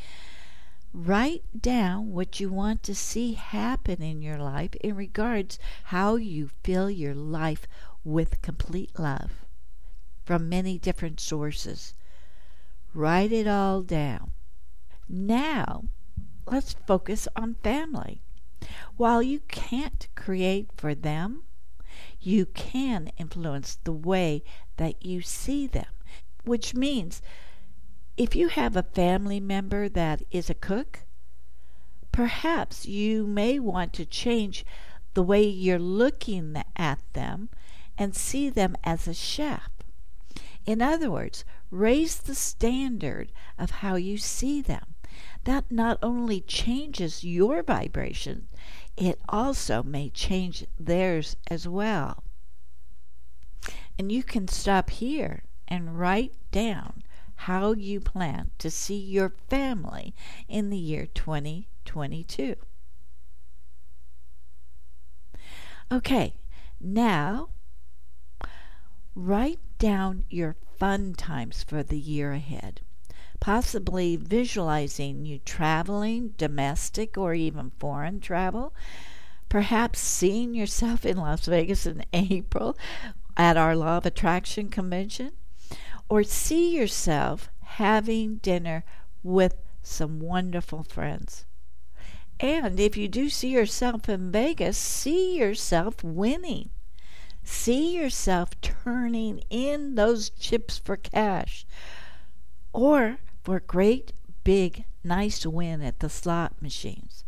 Write 0.94 1.44
down 1.60 2.12
what 2.12 2.40
you 2.40 2.52
want 2.52 2.82
to 2.84 2.96
see 2.96 3.34
happen 3.34 4.02
in 4.02 4.22
your 4.22 4.38
life 4.38 4.74
in 4.76 4.96
regards 4.96 5.60
how 5.86 6.16
you 6.16 6.50
fill 6.64 6.90
your 6.90 7.14
life 7.14 7.68
with 8.04 8.42
complete 8.42 8.98
love 8.98 9.46
from 10.26 10.50
many 10.50 10.78
different 10.78 11.20
sources. 11.20 11.94
Write 12.94 13.32
it 13.32 13.48
all 13.48 13.82
down. 13.82 14.32
Now, 15.08 15.86
let's 16.52 16.76
focus 16.86 17.28
on 17.36 17.56
family. 17.64 18.22
While 18.96 19.22
you 19.22 19.42
can't 19.48 20.08
create 20.16 20.70
for 20.76 20.96
them, 20.96 21.44
you 22.20 22.46
can 22.46 23.12
influence 23.18 23.78
the 23.84 23.92
way 23.92 24.44
that 24.78 25.06
you 25.06 25.22
see 25.22 25.68
them, 25.68 25.86
which 26.44 26.74
means 26.74 27.22
if 28.18 28.36
you 28.36 28.48
have 28.48 28.76
a 28.76 28.84
family 28.84 29.40
member 29.40 29.88
that 29.90 30.24
is 30.32 30.50
a 30.50 30.56
cook, 30.56 31.02
perhaps 32.12 32.86
you 32.86 33.28
may 33.28 33.60
want 33.60 33.94
to 33.94 34.06
change 34.06 34.66
the 35.14 35.24
way 35.24 35.44
you're 35.44 35.80
looking 35.80 36.62
at 36.76 37.00
them 37.14 37.50
and 37.98 38.16
see 38.16 38.50
them 38.50 38.76
as 38.84 39.08
a 39.08 39.14
chef. 39.14 39.70
In 40.66 40.82
other 40.82 41.10
words, 41.10 41.46
raise 41.72 42.18
the 42.18 42.36
standard 42.36 43.32
of 43.58 43.70
how 43.70 43.96
you 43.96 44.18
see 44.18 44.62
them. 44.62 44.96
That 45.44 45.72
not 45.72 45.98
only 46.02 46.42
changes 46.42 47.24
your 47.24 47.64
vibration, 47.64 48.48
it 48.96 49.20
also 49.30 49.84
may 49.84 50.10
change 50.10 50.66
theirs 50.80 51.36
as 51.50 51.68
well. 51.68 52.24
And 53.98 54.12
you 54.12 54.24
can 54.24 54.48
stop 54.48 54.90
here 54.90 55.44
and 55.68 56.00
write 56.00 56.34
down 56.52 57.04
how 57.42 57.74
you 57.74 58.00
plan 58.00 58.52
to 58.58 58.72
see 58.72 58.98
your 58.98 59.30
family 59.48 60.14
in 60.48 60.70
the 60.70 60.78
year 60.78 61.06
2022. 61.06 62.56
Okay, 65.92 66.34
now 66.82 67.50
write 69.16 69.60
down 69.78 70.26
your 70.30 70.56
fun 70.78 71.14
times 71.14 71.64
for 71.64 71.82
the 71.84 71.98
year 71.98 72.34
ahead 72.34 72.82
possibly 73.40 74.16
visualizing 74.16 75.26
you 75.26 75.40
traveling, 75.40 76.34
domestic 76.38 77.18
or 77.18 77.34
even 77.34 77.72
foreign 77.80 78.20
travel, 78.20 78.74
perhaps 79.50 80.00
seeing 80.00 80.54
yourself 80.54 81.06
in 81.06 81.18
Las 81.18 81.46
Vegas 81.46 81.86
in 81.86 82.04
April 82.14 82.78
at 83.36 83.58
our 83.58 83.76
Law 83.76 83.98
of 83.98 84.06
Attraction 84.06 84.70
convention, 84.70 85.32
or 86.10 86.24
see 86.24 86.76
yourself 86.76 87.50
having 87.62 88.38
dinner 88.38 88.84
with 89.24 89.56
some 89.82 90.20
wonderful 90.20 90.84
friends. 90.84 91.46
And 92.40 92.80
if 92.80 92.96
you 92.96 93.08
do 93.08 93.30
see 93.30 93.50
yourself 93.50 94.08
in 94.10 94.32
Vegas, 94.32 94.78
see 94.78 95.38
yourself 95.38 96.04
winning. 96.04 96.70
See 97.44 97.96
yourself 97.96 98.60
turning 98.62 99.40
in 99.50 99.96
those 99.96 100.30
chips 100.30 100.78
for 100.78 100.98
cash. 100.98 101.66
Or 102.74 103.18
for 103.48 103.56
a 103.56 103.62
great, 103.62 104.12
big, 104.44 104.84
nice 105.06 105.46
win 105.46 105.82
at 105.82 106.02
the 106.02 106.10
slot 106.10 106.62
machines. 106.62 107.24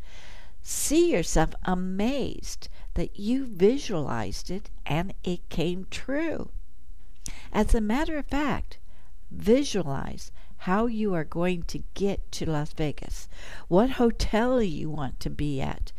See 0.62 1.14
yourself 1.14 1.52
amazed 1.64 2.68
that 2.96 3.18
you 3.18 3.46
visualized 3.46 4.52
it 4.52 4.70
and 4.86 5.14
it 5.24 5.48
came 5.48 5.88
true. 5.90 6.50
As 7.54 7.74
a 7.74 7.80
matter 7.80 8.18
of 8.18 8.26
fact, 8.26 8.80
visualize 9.32 10.34
how 10.68 10.88
you 10.88 11.14
are 11.14 11.24
going 11.24 11.64
to 11.64 11.84
get 11.94 12.30
to 12.34 12.52
Las 12.52 12.74
Vegas, 12.74 13.30
what 13.70 13.92
hotel 13.92 14.62
you 14.62 14.90
want 14.90 15.22
to 15.22 15.30
be 15.30 15.62
at, 15.62 15.94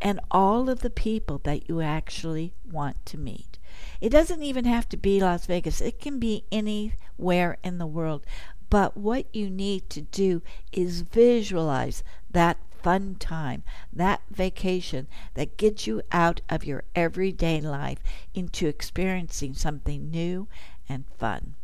and 0.00 0.18
all 0.30 0.70
of 0.70 0.80
the 0.80 0.88
people 0.88 1.42
that 1.44 1.68
you 1.68 1.82
actually 1.82 2.54
want 2.64 3.04
to 3.04 3.18
meet. 3.18 3.58
It 4.00 4.08
doesn't 4.08 4.42
even 4.42 4.64
have 4.64 4.88
to 4.88 4.96
be 4.96 5.20
Las 5.20 5.44
Vegas, 5.44 5.82
it 5.82 6.00
can 6.00 6.18
be 6.18 6.44
anywhere 6.50 7.58
in 7.62 7.76
the 7.76 7.86
world. 7.86 8.24
But 8.70 8.96
what 8.96 9.34
you 9.34 9.48
need 9.48 9.88
to 9.90 10.02
do 10.02 10.42
is 10.72 11.00
visualize 11.00 12.02
that 12.30 12.58
fun 12.82 13.16
time, 13.18 13.62
that 13.92 14.20
vacation 14.30 15.08
that 15.34 15.56
gets 15.56 15.86
you 15.86 16.02
out 16.12 16.40
of 16.48 16.64
your 16.64 16.84
everyday 16.94 17.60
life 17.60 17.98
into 18.34 18.66
experiencing 18.66 19.54
something 19.54 20.10
new 20.10 20.48
and 20.88 21.04
fun. 21.18 21.54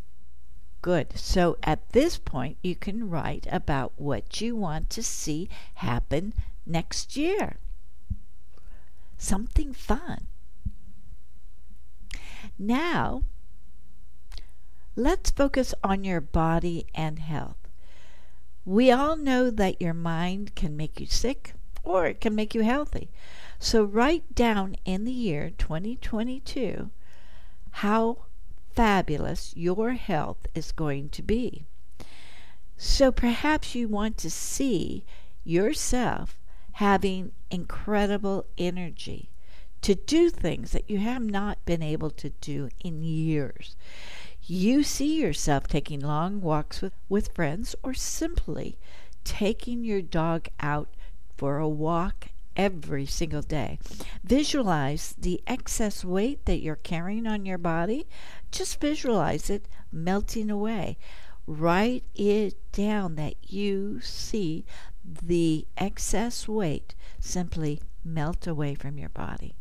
Good. 0.83 1.17
So 1.19 1.57
at 1.63 1.89
this 1.93 2.19
point, 2.19 2.59
you 2.63 2.77
can 2.77 3.09
write 3.09 3.47
about 3.51 3.93
what 3.97 4.41
you 4.41 4.55
want 4.55 4.91
to 4.91 5.03
see 5.03 5.49
happen 5.77 6.35
next 6.67 7.17
year. 7.17 7.57
Something 9.17 9.73
fun. 9.73 10.27
Now, 12.59 13.23
Let's 14.97 15.31
focus 15.31 15.75
on 15.83 16.05
your 16.05 16.21
body 16.21 16.87
and 16.95 17.19
health. 17.19 17.57
We 18.65 18.93
all 18.93 19.17
know 19.17 19.51
that 19.51 19.83
your 19.83 19.93
mind 19.93 20.55
can 20.55 20.77
make 20.77 21.01
you 21.01 21.07
sick 21.07 21.55
or 21.83 22.07
it 22.07 22.21
can 22.21 22.37
make 22.37 22.55
you 22.55 22.63
healthy. 22.63 23.11
So 23.59 23.83
write 23.83 24.37
down 24.37 24.77
in 24.85 25.05
the 25.05 25.13
year 25.13 25.51
2022 25.59 26.91
how 27.71 28.19
fabulous 28.73 29.53
your 29.57 29.93
health 29.95 30.47
is 30.55 30.71
going 30.71 31.09
to 31.11 31.23
be. 31.23 31.67
So 32.77 33.11
perhaps 33.11 33.75
you 33.75 33.89
want 33.89 34.17
to 34.19 34.31
see 34.31 35.05
yourself 35.43 36.39
having 36.75 37.33
incredible 37.51 38.47
energy 38.57 39.31
to 39.83 39.97
do 39.97 40.31
things 40.31 40.71
that 40.71 40.89
you 40.89 40.99
have 40.99 41.23
not 41.23 41.65
been 41.65 41.83
able 41.83 42.11
to 42.11 42.31
do 42.31 42.69
in 42.83 43.03
years 43.03 43.77
you 44.47 44.83
see 44.83 45.21
yourself 45.21 45.67
taking 45.67 46.01
long 46.01 46.41
walks 46.41 46.83
with, 46.83 46.93
with 47.09 47.35
friends 47.35 47.75
or 47.83 47.95
simply 47.95 48.79
taking 49.25 49.85
your 49.85 50.03
dog 50.03 50.49
out 50.61 50.89
for 51.37 51.59
a 51.59 51.69
walk 51.69 52.29
every 52.57 53.07
single 53.07 53.43
day. 53.43 53.79
Visualize 54.23 55.15
the 55.19 55.43
excess 55.47 56.05
weight 56.05 56.45
that 56.45 56.61
you're 56.61 56.77
carrying 56.77 57.27
on 57.27 57.47
your 57.47 57.59
body. 57.59 58.07
Just 58.53 58.81
visualize 58.81 59.51
it 59.51 59.67
melting 59.91 60.51
away. 60.51 60.99
Write 61.47 62.05
it 62.15 62.55
down 62.73 63.17
that 63.17 63.35
you 63.51 64.01
see 64.01 64.65
the 65.05 65.67
excess 65.77 66.49
weight 66.49 66.95
simply 67.21 67.81
melt 68.05 68.47
away 68.47 68.75
from 68.75 68.99
your 68.99 69.11
body. 69.11 69.57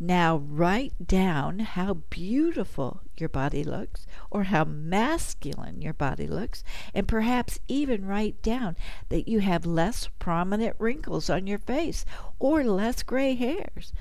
Now 0.00 0.36
write 0.36 1.06
down 1.06 1.60
how 1.60 1.94
beautiful 2.10 3.02
your 3.16 3.28
body 3.28 3.62
looks 3.62 4.06
or 4.30 4.44
how 4.44 4.64
masculine 4.64 5.80
your 5.80 5.92
body 5.92 6.26
looks, 6.26 6.64
and 6.92 7.06
perhaps 7.06 7.60
even 7.68 8.06
write 8.06 8.42
down 8.42 8.76
that 9.10 9.28
you 9.28 9.40
have 9.40 9.64
less 9.64 10.08
prominent 10.18 10.76
wrinkles 10.78 11.30
on 11.30 11.46
your 11.46 11.58
face 11.58 12.04
or 12.38 12.64
less 12.64 13.02
gray 13.02 13.34
hairs. 13.34 13.92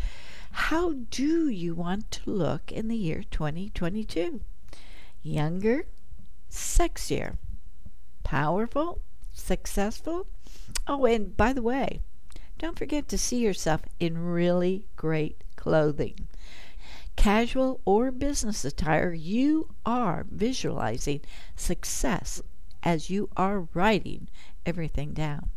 How 0.51 0.93
do 1.09 1.47
you 1.49 1.75
want 1.75 2.09
to 2.11 2.29
look 2.31 2.71
in 2.71 2.87
the 2.87 2.97
year 2.97 3.23
2022? 3.29 4.41
Younger, 5.21 5.85
sexier, 6.49 7.37
powerful, 8.23 9.01
successful? 9.33 10.27
Oh, 10.87 11.05
and 11.05 11.37
by 11.37 11.53
the 11.53 11.61
way, 11.61 12.01
don't 12.57 12.77
forget 12.77 13.07
to 13.09 13.17
see 13.17 13.37
yourself 13.39 13.81
in 13.99 14.17
really 14.17 14.87
great 14.95 15.43
clothing. 15.61 16.27
Casual 17.15 17.81
or 17.85 18.09
business 18.09 18.65
attire, 18.65 19.13
you 19.13 19.75
are 19.85 20.25
visualizing 20.27 21.21
success 21.55 22.41
as 22.81 23.11
you 23.11 23.29
are 23.37 23.67
writing 23.75 24.27
everything 24.65 25.13
down. 25.13 25.51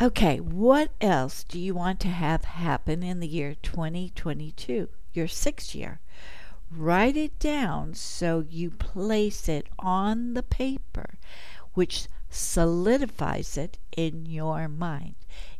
Okay, 0.00 0.40
what 0.40 0.90
else 1.02 1.44
do 1.44 1.60
you 1.60 1.74
want 1.74 2.00
to 2.00 2.08
have 2.08 2.44
happen 2.46 3.02
in 3.02 3.20
the 3.20 3.28
year 3.28 3.56
2022, 3.62 4.88
your 5.12 5.28
sixth 5.28 5.74
year? 5.74 6.00
Write 6.70 7.18
it 7.18 7.38
down 7.38 7.92
so 7.92 8.42
you 8.48 8.70
place 8.70 9.50
it 9.50 9.66
on 9.78 10.32
the 10.32 10.42
paper, 10.42 11.18
which 11.74 12.06
solidifies 12.30 13.58
it 13.58 13.76
in 13.94 14.24
your 14.24 14.66
mind. 14.66 15.16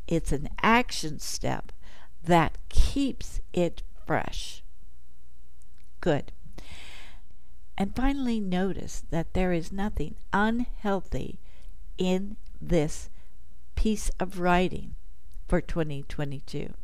It's 0.08 0.32
an 0.32 0.48
action 0.62 1.18
step 1.18 1.72
that 2.24 2.58
keeps 2.68 3.40
it 3.52 3.82
fresh. 4.06 4.62
Good. 6.00 6.32
And 7.76 7.96
finally, 7.96 8.40
notice 8.40 9.04
that 9.10 9.32
there 9.32 9.52
is 9.52 9.72
nothing 9.72 10.16
unhealthy 10.32 11.38
in 11.96 12.36
this 12.60 13.08
piece 13.74 14.10
of 14.20 14.38
writing 14.38 14.94
for 15.48 15.60
2022. 15.60 16.74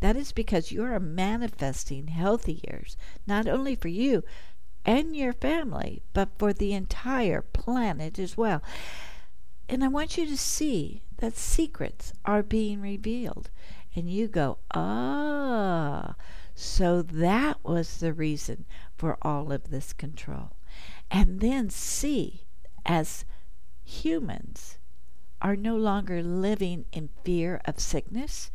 That 0.00 0.16
is 0.16 0.32
because 0.32 0.72
you 0.72 0.82
are 0.82 0.98
manifesting 0.98 2.08
healthy 2.08 2.60
years, 2.68 2.96
not 3.26 3.46
only 3.46 3.76
for 3.76 3.88
you 3.88 4.24
and 4.84 5.14
your 5.14 5.32
family, 5.32 6.02
but 6.12 6.30
for 6.38 6.52
the 6.52 6.72
entire 6.72 7.42
planet 7.42 8.18
as 8.18 8.36
well. 8.36 8.62
And 9.68 9.84
I 9.84 9.88
want 9.88 10.18
you 10.18 10.26
to 10.26 10.36
see 10.36 11.02
that 11.18 11.36
secrets 11.36 12.12
are 12.24 12.42
being 12.42 12.80
revealed 12.80 13.48
and 13.94 14.10
you 14.10 14.28
go, 14.28 14.58
ah, 14.72 16.14
so 16.54 17.02
that 17.02 17.58
was 17.62 17.98
the 17.98 18.12
reason 18.12 18.64
for 18.96 19.18
all 19.22 19.52
of 19.52 19.70
this 19.70 19.92
control. 19.92 20.50
And 21.10 21.40
then 21.40 21.70
see, 21.70 22.42
as 22.86 23.24
humans 23.84 24.78
are 25.40 25.56
no 25.56 25.76
longer 25.76 26.22
living 26.22 26.84
in 26.92 27.10
fear 27.24 27.60
of 27.64 27.80
sickness, 27.80 28.50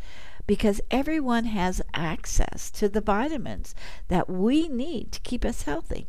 because 0.47 0.79
everyone 0.89 1.45
has 1.45 1.81
access 1.93 2.71
to 2.71 2.87
the 2.87 3.01
vitamins 3.01 3.75
that 4.07 4.29
we 4.29 4.67
need 4.69 5.11
to 5.11 5.19
keep 5.19 5.43
us 5.43 5.63
healthy. 5.63 6.07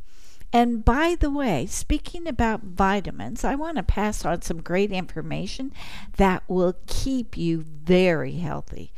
And 0.53 0.85
by 0.85 1.15
the 1.19 1.31
way, 1.31 1.67
speaking 1.67 2.27
about 2.27 2.63
vitamins, 2.63 3.45
I 3.45 3.55
want 3.55 3.77
to 3.77 3.83
pass 3.83 4.25
on 4.25 4.43
some 4.43 4.63
great 4.63 4.91
information 4.91 5.73
that 6.17 6.43
will 6.49 6.77
keep 6.87 7.37
you 7.37 7.61
very 7.61 8.33
healthy. 8.33 8.93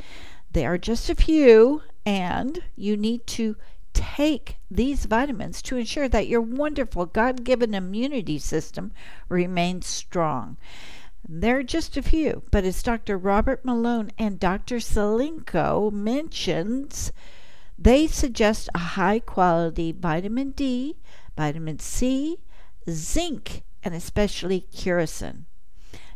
There 0.53 0.73
are 0.73 0.79
just 0.79 1.11
a 1.11 1.15
few, 1.15 1.83
and 2.07 2.63
you 2.77 2.97
need 2.97 3.27
to 3.29 3.57
take 3.93 4.57
these 4.71 5.07
vitamins 5.07 5.61
to 5.63 5.77
ensure 5.77 6.09
that 6.09 6.29
your 6.29 6.41
wonderful 6.41 7.07
God 7.07 7.43
given 7.43 7.75
immunity 7.75 8.39
system 8.39 8.93
remains 9.29 9.87
strong. 9.87 10.57
There 11.29 11.59
are 11.59 11.65
just 11.65 11.97
a 11.97 12.03
few, 12.03 12.45
but 12.51 12.65
as 12.65 12.83
Dr. 12.83 13.19
Robert 13.19 13.65
Malone 13.65 14.11
and 14.19 14.39
Dr. 14.41 14.77
Zelenko 14.77 15.93
mentions, 15.93 17.13
they 17.79 18.07
suggest 18.07 18.69
a 18.75 18.79
high 18.79 19.19
quality 19.19 19.93
vitamin 19.93 20.51
D, 20.53 20.97
vitamin 21.37 21.79
C, 21.79 22.39
zinc, 22.89 23.63
and 23.83 23.95
especially 23.95 24.67
quercetin. 24.73 25.45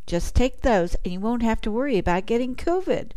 Just 0.06 0.34
take 0.34 0.60
those 0.60 0.96
and 1.04 1.12
you 1.14 1.20
won't 1.20 1.42
have 1.42 1.60
to 1.62 1.70
worry 1.70 1.98
about 1.98 2.26
getting 2.26 2.54
COVID. 2.54 3.12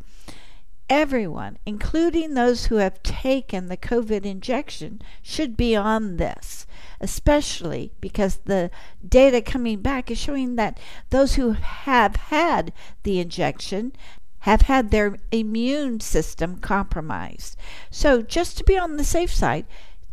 Everyone, 0.90 1.58
including 1.66 2.34
those 2.34 2.68
who 2.68 2.76
have 2.76 3.04
taken 3.04 3.68
the 3.68 3.76
COVID 3.76 4.24
injection, 4.24 5.02
should 5.22 5.58
be 5.58 5.76
on 5.76 6.16
this, 6.16 6.66
especially 7.02 7.92
because 8.00 8.38
the 8.46 8.72
data 9.06 9.42
coming 9.42 9.82
back 9.82 10.10
is 10.10 10.18
showing 10.18 10.56
that 10.56 10.80
those 11.10 11.36
who 11.36 11.52
have 11.52 12.16
had 12.16 12.72
the 13.04 13.20
injection 13.20 13.92
have 14.40 14.62
had 14.62 14.92
their 14.92 15.18
immune 15.30 16.00
system 16.00 16.58
compromised. 16.58 17.58
So, 17.92 18.22
just 18.22 18.58
to 18.58 18.64
be 18.64 18.78
on 18.78 18.96
the 18.96 19.04
safe 19.04 19.34
side, 19.34 19.66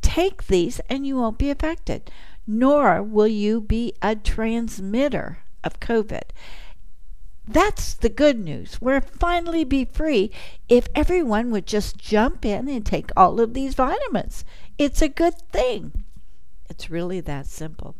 take 0.05 0.47
these 0.47 0.81
and 0.88 1.07
you 1.07 1.17
won't 1.17 1.38
be 1.38 1.51
affected, 1.51 2.11
nor 2.47 3.03
will 3.03 3.27
you 3.27 3.61
be 3.61 3.95
a 4.03 4.14
transmitter 4.14 5.38
of 5.64 5.81
COVID. 5.81 6.23
That's 7.47 7.95
the 7.95 8.09
good 8.09 8.38
news. 8.38 8.81
We'll 8.81 9.01
finally 9.01 9.64
be 9.64 9.85
free 9.85 10.31
if 10.69 10.87
everyone 10.95 11.51
would 11.51 11.67
just 11.67 11.99
jump 11.99 12.45
in 12.45 12.69
and 12.69 12.85
take 12.85 13.11
all 13.17 13.40
of 13.40 13.55
these 13.55 13.75
vitamins. 13.75 14.45
It's 14.79 15.03
a 15.03 15.09
good 15.09 15.40
thing. 15.51 16.05
It's 16.71 16.90
really 16.90 17.21
that 17.21 17.47
simple. 17.47 17.97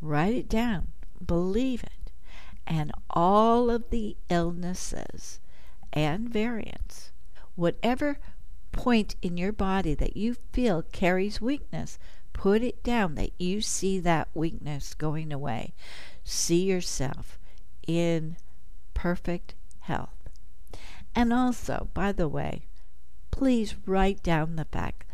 Write 0.00 0.34
it 0.34 0.48
down, 0.48 0.88
believe 1.24 1.82
it, 1.82 2.12
and 2.66 2.92
all 3.10 3.70
of 3.70 3.90
the 3.90 4.16
illnesses 4.28 5.40
and 5.92 6.28
variants, 6.28 7.10
whatever 7.54 8.18
point 8.76 9.16
in 9.22 9.36
your 9.36 9.52
body 9.52 9.94
that 9.94 10.16
you 10.16 10.36
feel 10.52 10.82
carries 10.82 11.40
weakness, 11.40 11.98
put 12.32 12.62
it 12.62 12.84
down 12.84 13.14
that 13.16 13.32
you 13.38 13.60
see 13.60 13.98
that 13.98 14.28
weakness 14.34 14.94
going 14.94 15.32
away. 15.32 15.74
See 16.22 16.64
yourself 16.64 17.38
in 17.86 18.36
perfect 18.94 19.54
health. 19.80 20.28
And 21.14 21.32
also, 21.32 21.88
by 21.94 22.12
the 22.12 22.28
way, 22.28 22.66
please 23.30 23.74
write 23.86 24.22
down 24.22 24.56
the 24.56 24.66
fact 24.66 25.04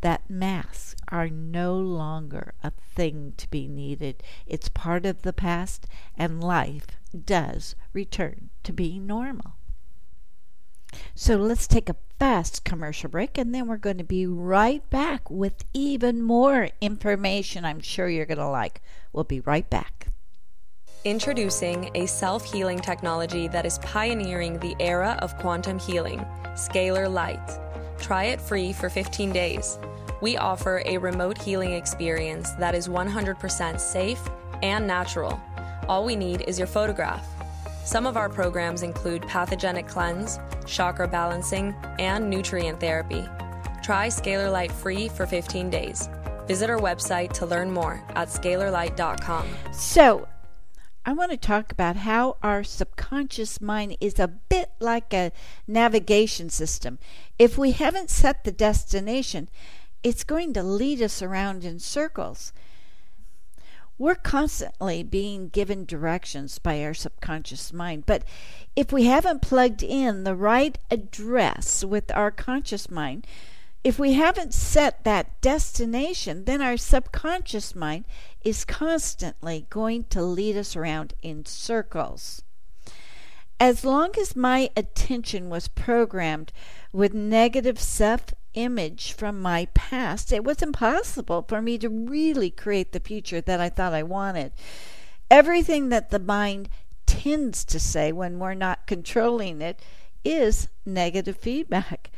that 0.00 0.30
masks 0.30 0.94
are 1.08 1.28
no 1.28 1.76
longer 1.76 2.54
a 2.62 2.70
thing 2.94 3.34
to 3.36 3.50
be 3.50 3.66
needed. 3.66 4.22
It's 4.46 4.68
part 4.68 5.04
of 5.04 5.22
the 5.22 5.32
past, 5.32 5.86
and 6.16 6.42
life 6.42 6.86
does 7.24 7.74
return 7.92 8.50
to 8.62 8.72
being 8.72 9.06
normal. 9.06 9.56
So 11.14 11.36
let's 11.36 11.66
take 11.66 11.88
a 11.88 11.96
fast 12.18 12.64
commercial 12.64 13.08
break 13.10 13.38
and 13.38 13.54
then 13.54 13.66
we're 13.66 13.76
going 13.76 13.98
to 13.98 14.04
be 14.04 14.26
right 14.26 14.88
back 14.90 15.30
with 15.30 15.64
even 15.72 16.22
more 16.22 16.68
information 16.80 17.64
I'm 17.64 17.80
sure 17.80 18.08
you're 18.08 18.26
going 18.26 18.38
to 18.38 18.48
like. 18.48 18.82
We'll 19.12 19.24
be 19.24 19.40
right 19.40 19.68
back. 19.68 20.08
Introducing 21.04 21.90
a 21.94 22.06
self 22.06 22.44
healing 22.44 22.78
technology 22.78 23.48
that 23.48 23.64
is 23.64 23.78
pioneering 23.78 24.58
the 24.58 24.76
era 24.80 25.18
of 25.22 25.36
quantum 25.38 25.78
healing, 25.78 26.24
Scalar 26.52 27.10
Light. 27.10 27.58
Try 27.98 28.24
it 28.24 28.40
free 28.40 28.72
for 28.74 28.90
15 28.90 29.32
days. 29.32 29.78
We 30.20 30.36
offer 30.36 30.82
a 30.84 30.98
remote 30.98 31.40
healing 31.40 31.72
experience 31.72 32.50
that 32.52 32.74
is 32.74 32.88
100% 32.88 33.80
safe 33.80 34.20
and 34.62 34.86
natural. 34.86 35.40
All 35.88 36.04
we 36.04 36.16
need 36.16 36.42
is 36.42 36.58
your 36.58 36.68
photograph. 36.68 37.26
Some 37.90 38.06
of 38.06 38.16
our 38.16 38.28
programs 38.28 38.84
include 38.84 39.22
pathogenic 39.22 39.88
cleanse, 39.88 40.38
chakra 40.64 41.08
balancing, 41.08 41.74
and 41.98 42.30
nutrient 42.30 42.78
therapy. 42.78 43.28
Try 43.82 44.06
Scalar 44.06 44.52
Light 44.52 44.70
free 44.70 45.08
for 45.08 45.26
15 45.26 45.70
days. 45.70 46.08
Visit 46.46 46.70
our 46.70 46.78
website 46.78 47.32
to 47.32 47.46
learn 47.46 47.68
more 47.68 48.00
at 48.10 48.28
scalarlight.com. 48.28 49.48
So, 49.72 50.28
I 51.04 51.12
want 51.14 51.32
to 51.32 51.36
talk 51.36 51.72
about 51.72 51.96
how 51.96 52.36
our 52.44 52.62
subconscious 52.62 53.60
mind 53.60 53.96
is 54.00 54.20
a 54.20 54.28
bit 54.28 54.70
like 54.78 55.12
a 55.12 55.32
navigation 55.66 56.48
system. 56.48 57.00
If 57.40 57.58
we 57.58 57.72
haven't 57.72 58.10
set 58.10 58.44
the 58.44 58.52
destination, 58.52 59.48
it's 60.04 60.22
going 60.22 60.52
to 60.52 60.62
lead 60.62 61.02
us 61.02 61.22
around 61.22 61.64
in 61.64 61.80
circles. 61.80 62.52
We're 64.00 64.14
constantly 64.14 65.02
being 65.02 65.50
given 65.50 65.84
directions 65.84 66.58
by 66.58 66.82
our 66.82 66.94
subconscious 66.94 67.70
mind, 67.70 68.04
but 68.06 68.24
if 68.74 68.92
we 68.94 69.04
haven't 69.04 69.42
plugged 69.42 69.82
in 69.82 70.24
the 70.24 70.34
right 70.34 70.78
address 70.90 71.84
with 71.84 72.10
our 72.12 72.30
conscious 72.30 72.90
mind, 72.90 73.26
if 73.84 73.98
we 73.98 74.14
haven't 74.14 74.54
set 74.54 75.04
that 75.04 75.38
destination, 75.42 76.46
then 76.46 76.62
our 76.62 76.78
subconscious 76.78 77.74
mind 77.74 78.06
is 78.42 78.64
constantly 78.64 79.66
going 79.68 80.04
to 80.04 80.22
lead 80.22 80.56
us 80.56 80.74
around 80.74 81.12
in 81.20 81.44
circles. 81.44 82.40
As 83.60 83.84
long 83.84 84.12
as 84.18 84.34
my 84.34 84.70
attention 84.78 85.50
was 85.50 85.68
programmed 85.68 86.54
with 86.90 87.12
negative 87.12 87.78
self 87.78 88.32
image 88.54 89.12
from 89.12 89.40
my 89.40 89.66
past, 89.74 90.32
it 90.32 90.44
was 90.44 90.62
impossible 90.62 91.44
for 91.48 91.62
me 91.62 91.78
to 91.78 91.88
really 91.88 92.50
create 92.50 92.92
the 92.92 93.00
future 93.00 93.40
that 93.40 93.60
I 93.60 93.68
thought 93.68 93.92
I 93.92 94.02
wanted. 94.02 94.52
Everything 95.30 95.88
that 95.90 96.10
the 96.10 96.18
mind 96.18 96.68
tends 97.06 97.64
to 97.66 97.80
say 97.80 98.12
when 98.12 98.38
we're 98.38 98.54
not 98.54 98.86
controlling 98.86 99.60
it 99.60 99.80
is 100.24 100.68
negative 100.84 101.36
feedback. 101.36 102.10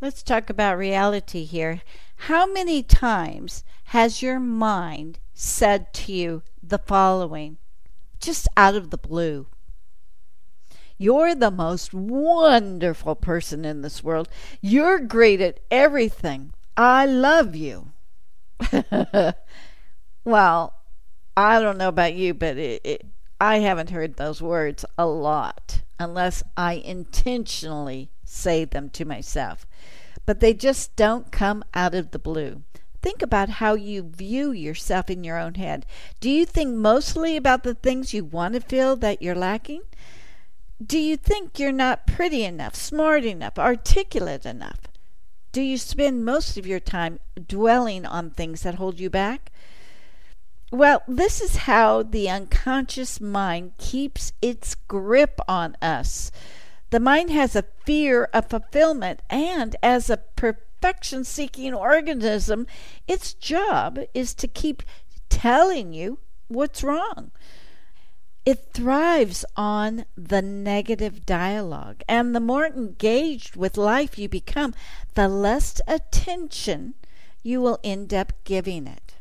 Let's 0.00 0.22
talk 0.22 0.48
about 0.48 0.78
reality 0.78 1.44
here. 1.44 1.82
How 2.16 2.50
many 2.50 2.82
times 2.82 3.64
has 3.84 4.22
your 4.22 4.40
mind 4.40 5.18
said 5.34 5.92
to 5.94 6.12
you 6.12 6.42
the 6.62 6.78
following, 6.78 7.58
just 8.20 8.48
out 8.56 8.74
of 8.74 8.90
the 8.90 8.98
blue? 8.98 9.46
You're 11.00 11.34
the 11.34 11.50
most 11.50 11.94
wonderful 11.94 13.14
person 13.14 13.64
in 13.64 13.80
this 13.80 14.04
world. 14.04 14.28
You're 14.60 14.98
great 14.98 15.40
at 15.40 15.58
everything. 15.70 16.52
I 16.76 17.06
love 17.06 17.56
you. 17.56 17.92
well, 20.26 20.74
I 21.34 21.58
don't 21.58 21.78
know 21.78 21.88
about 21.88 22.12
you, 22.12 22.34
but 22.34 22.58
it, 22.58 22.82
it, 22.84 23.06
I 23.40 23.60
haven't 23.60 23.88
heard 23.88 24.16
those 24.16 24.42
words 24.42 24.84
a 24.98 25.06
lot 25.06 25.80
unless 25.98 26.42
I 26.54 26.74
intentionally 26.74 28.10
say 28.22 28.66
them 28.66 28.90
to 28.90 29.06
myself. 29.06 29.66
But 30.26 30.40
they 30.40 30.52
just 30.52 30.96
don't 30.96 31.32
come 31.32 31.64
out 31.72 31.94
of 31.94 32.10
the 32.10 32.18
blue. 32.18 32.60
Think 33.00 33.22
about 33.22 33.48
how 33.48 33.72
you 33.72 34.02
view 34.02 34.52
yourself 34.52 35.08
in 35.08 35.24
your 35.24 35.38
own 35.38 35.54
head. 35.54 35.86
Do 36.20 36.28
you 36.28 36.44
think 36.44 36.74
mostly 36.74 37.38
about 37.38 37.62
the 37.62 37.74
things 37.74 38.12
you 38.12 38.22
want 38.22 38.52
to 38.52 38.60
feel 38.60 38.96
that 38.96 39.22
you're 39.22 39.34
lacking? 39.34 39.80
Do 40.84 40.98
you 40.98 41.18
think 41.18 41.58
you're 41.58 41.72
not 41.72 42.06
pretty 42.06 42.42
enough, 42.42 42.74
smart 42.74 43.26
enough, 43.26 43.58
articulate 43.58 44.46
enough? 44.46 44.80
Do 45.52 45.60
you 45.60 45.76
spend 45.76 46.24
most 46.24 46.56
of 46.56 46.66
your 46.66 46.80
time 46.80 47.20
dwelling 47.48 48.06
on 48.06 48.30
things 48.30 48.62
that 48.62 48.76
hold 48.76 48.98
you 48.98 49.10
back? 49.10 49.52
Well, 50.72 51.02
this 51.06 51.42
is 51.42 51.66
how 51.66 52.02
the 52.02 52.30
unconscious 52.30 53.20
mind 53.20 53.72
keeps 53.76 54.32
its 54.40 54.74
grip 54.74 55.38
on 55.46 55.76
us. 55.82 56.30
The 56.88 57.00
mind 57.00 57.30
has 57.30 57.54
a 57.54 57.66
fear 57.84 58.30
of 58.32 58.48
fulfillment, 58.48 59.20
and 59.28 59.76
as 59.82 60.08
a 60.08 60.22
perfection 60.34 61.24
seeking 61.24 61.74
organism, 61.74 62.66
its 63.06 63.34
job 63.34 63.98
is 64.14 64.32
to 64.34 64.48
keep 64.48 64.82
telling 65.28 65.92
you 65.92 66.20
what's 66.48 66.82
wrong. 66.82 67.32
It 68.46 68.72
thrives 68.72 69.44
on 69.54 70.06
the 70.16 70.40
negative 70.40 71.26
dialogue, 71.26 72.02
and 72.08 72.34
the 72.34 72.40
more 72.40 72.66
engaged 72.66 73.54
with 73.54 73.76
life 73.76 74.18
you 74.18 74.30
become, 74.30 74.74
the 75.14 75.28
less 75.28 75.80
attention 75.86 76.94
you 77.42 77.60
will 77.60 77.78
end 77.84 78.14
up 78.14 78.32
giving 78.44 78.86
it. 78.86 79.16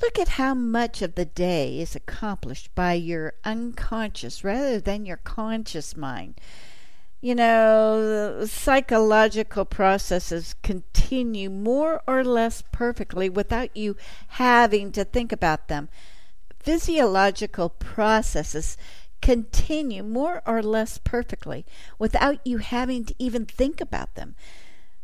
Look 0.00 0.18
at 0.18 0.40
how 0.40 0.54
much 0.54 1.02
of 1.02 1.16
the 1.16 1.26
day 1.26 1.78
is 1.78 1.94
accomplished 1.94 2.74
by 2.74 2.94
your 2.94 3.34
unconscious 3.44 4.42
rather 4.42 4.80
than 4.80 5.04
your 5.04 5.18
conscious 5.18 5.94
mind. 5.94 6.40
You 7.20 7.34
know, 7.34 8.46
psychological 8.46 9.64
processes 9.66 10.54
continue 10.62 11.50
more 11.50 12.02
or 12.08 12.24
less 12.24 12.64
perfectly 12.72 13.28
without 13.28 13.76
you 13.76 13.96
having 14.28 14.90
to 14.92 15.04
think 15.04 15.30
about 15.30 15.68
them 15.68 15.88
physiological 16.62 17.68
processes 17.68 18.76
continue 19.20 20.02
more 20.02 20.42
or 20.46 20.62
less 20.62 20.98
perfectly 20.98 21.64
without 21.98 22.44
you 22.46 22.58
having 22.58 23.04
to 23.04 23.14
even 23.18 23.46
think 23.46 23.80
about 23.80 24.14
them. 24.14 24.34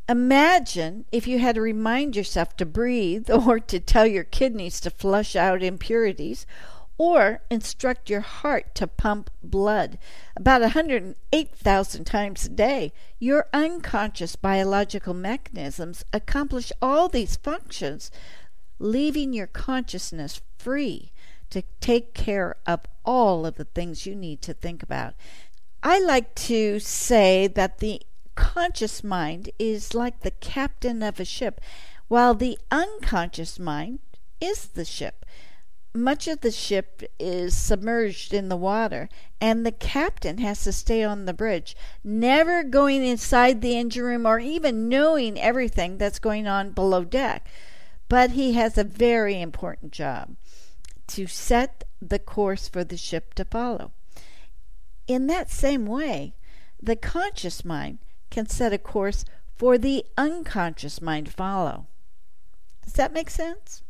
Imagine 0.09 1.05
if 1.13 1.27
you 1.27 1.39
had 1.39 1.55
to 1.55 1.61
remind 1.61 2.17
yourself 2.17 2.57
to 2.57 2.67
breathe 2.67 3.31
or 3.47 3.61
to 3.61 3.79
tell 3.79 4.07
your 4.07 4.25
kidneys 4.25 4.81
to 4.81 4.91
flush 4.91 5.37
out 5.37 5.63
impurities 5.63 6.47
or 6.99 7.43
instruct 7.49 8.11
your 8.11 8.23
heart 8.23 8.75
to 8.75 8.87
pump 8.87 9.31
blood 9.41 9.99
about 10.37 10.61
108,000 10.63 12.05
times 12.05 12.47
a 12.47 12.49
day. 12.49 12.93
Your 13.21 13.47
unconscious 13.53 14.35
biological 14.35 15.15
mechanisms 15.15 16.05
accomplish 16.13 16.73
all 16.83 17.09
these 17.09 17.37
functions, 17.37 18.11
leaving 18.81 19.33
your 19.33 19.47
consciousness 19.47 20.41
free 20.59 21.13
to 21.51 21.63
take 21.81 22.15
care 22.15 22.57
of 22.67 22.81
all 23.05 23.47
of 23.47 23.57
the 23.57 23.65
things 23.65 24.07
you 24.07 24.15
need 24.15 24.43
to 24.43 24.55
think 24.55 24.83
about. 24.83 25.15
I 25.83 26.01
like 26.01 26.35
to 26.35 26.81
say 26.81 27.47
that 27.47 27.79
the 27.79 28.03
conscious 28.35 29.03
mind 29.03 29.51
is 29.59 29.95
like 29.95 30.21
the 30.21 30.31
captain 30.31 31.03
of 31.03 31.19
a 31.19 31.25
ship, 31.25 31.61
while 32.09 32.35
the 32.35 32.59
unconscious 32.71 33.59
mind 33.59 34.01
is 34.41 34.67
the 34.67 34.85
ship. 34.85 35.25
Much 35.95 36.29
of 36.29 36.43
the 36.43 36.51
ship 36.51 37.03
is 37.19 37.57
submerged 37.57 38.35
in 38.35 38.49
the 38.49 38.57
water, 38.57 39.09
and 39.41 39.65
the 39.65 39.73
captain 39.73 40.39
has 40.39 40.63
to 40.63 40.73
stay 40.73 41.03
on 41.03 41.25
the 41.25 41.33
bridge, 41.33 41.75
never 42.05 42.63
going 42.63 43.05
inside 43.05 43.61
the 43.61 43.77
engine 43.77 44.05
room 44.05 44.27
or 44.27 44.39
even 44.39 44.89
knowing 44.89 45.41
everything 45.41 45.97
that's 45.97 46.19
going 46.19 46.47
on 46.47 46.71
below 46.71 47.05
deck. 47.05 47.49
But 48.09 48.33
he 48.33 48.53
has 48.53 48.77
a 48.77 48.85
very 48.85 49.41
important 49.41 49.93
job 49.93 50.37
to 51.09 51.27
set 51.27 51.85
the 52.01 52.19
course 52.19 52.69
for 52.69 52.85
the 52.85 52.97
ship 52.97 53.35
to 53.35 53.45
follow. 53.45 53.93
In 55.07 55.27
that 55.27 55.51
same 55.51 55.87
way, 55.87 56.35
the 56.81 56.97
conscious 56.97 57.65
mind 57.65 57.99
can 58.31 58.47
set 58.47 58.73
a 58.73 58.79
course 58.79 59.25
for 59.57 59.79
the 59.79 60.05
unconscious 60.17 61.01
mind 61.03 61.27
to 61.27 61.33
follow. 61.33 61.87
Does 62.85 62.93
that 62.95 63.13
make 63.13 63.31
sense? 63.31 63.83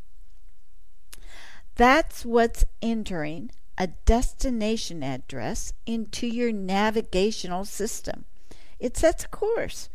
That's 1.74 2.24
what's 2.24 2.64
entering 2.83 3.50
a 3.76 3.87
destination 3.87 5.02
address 5.02 5.72
into 5.87 6.26
your 6.26 6.50
navigational 6.50 7.64
system. 7.64 8.24
It 8.81 8.96
sets 8.96 9.24
a 9.24 9.28
course. 9.28 9.88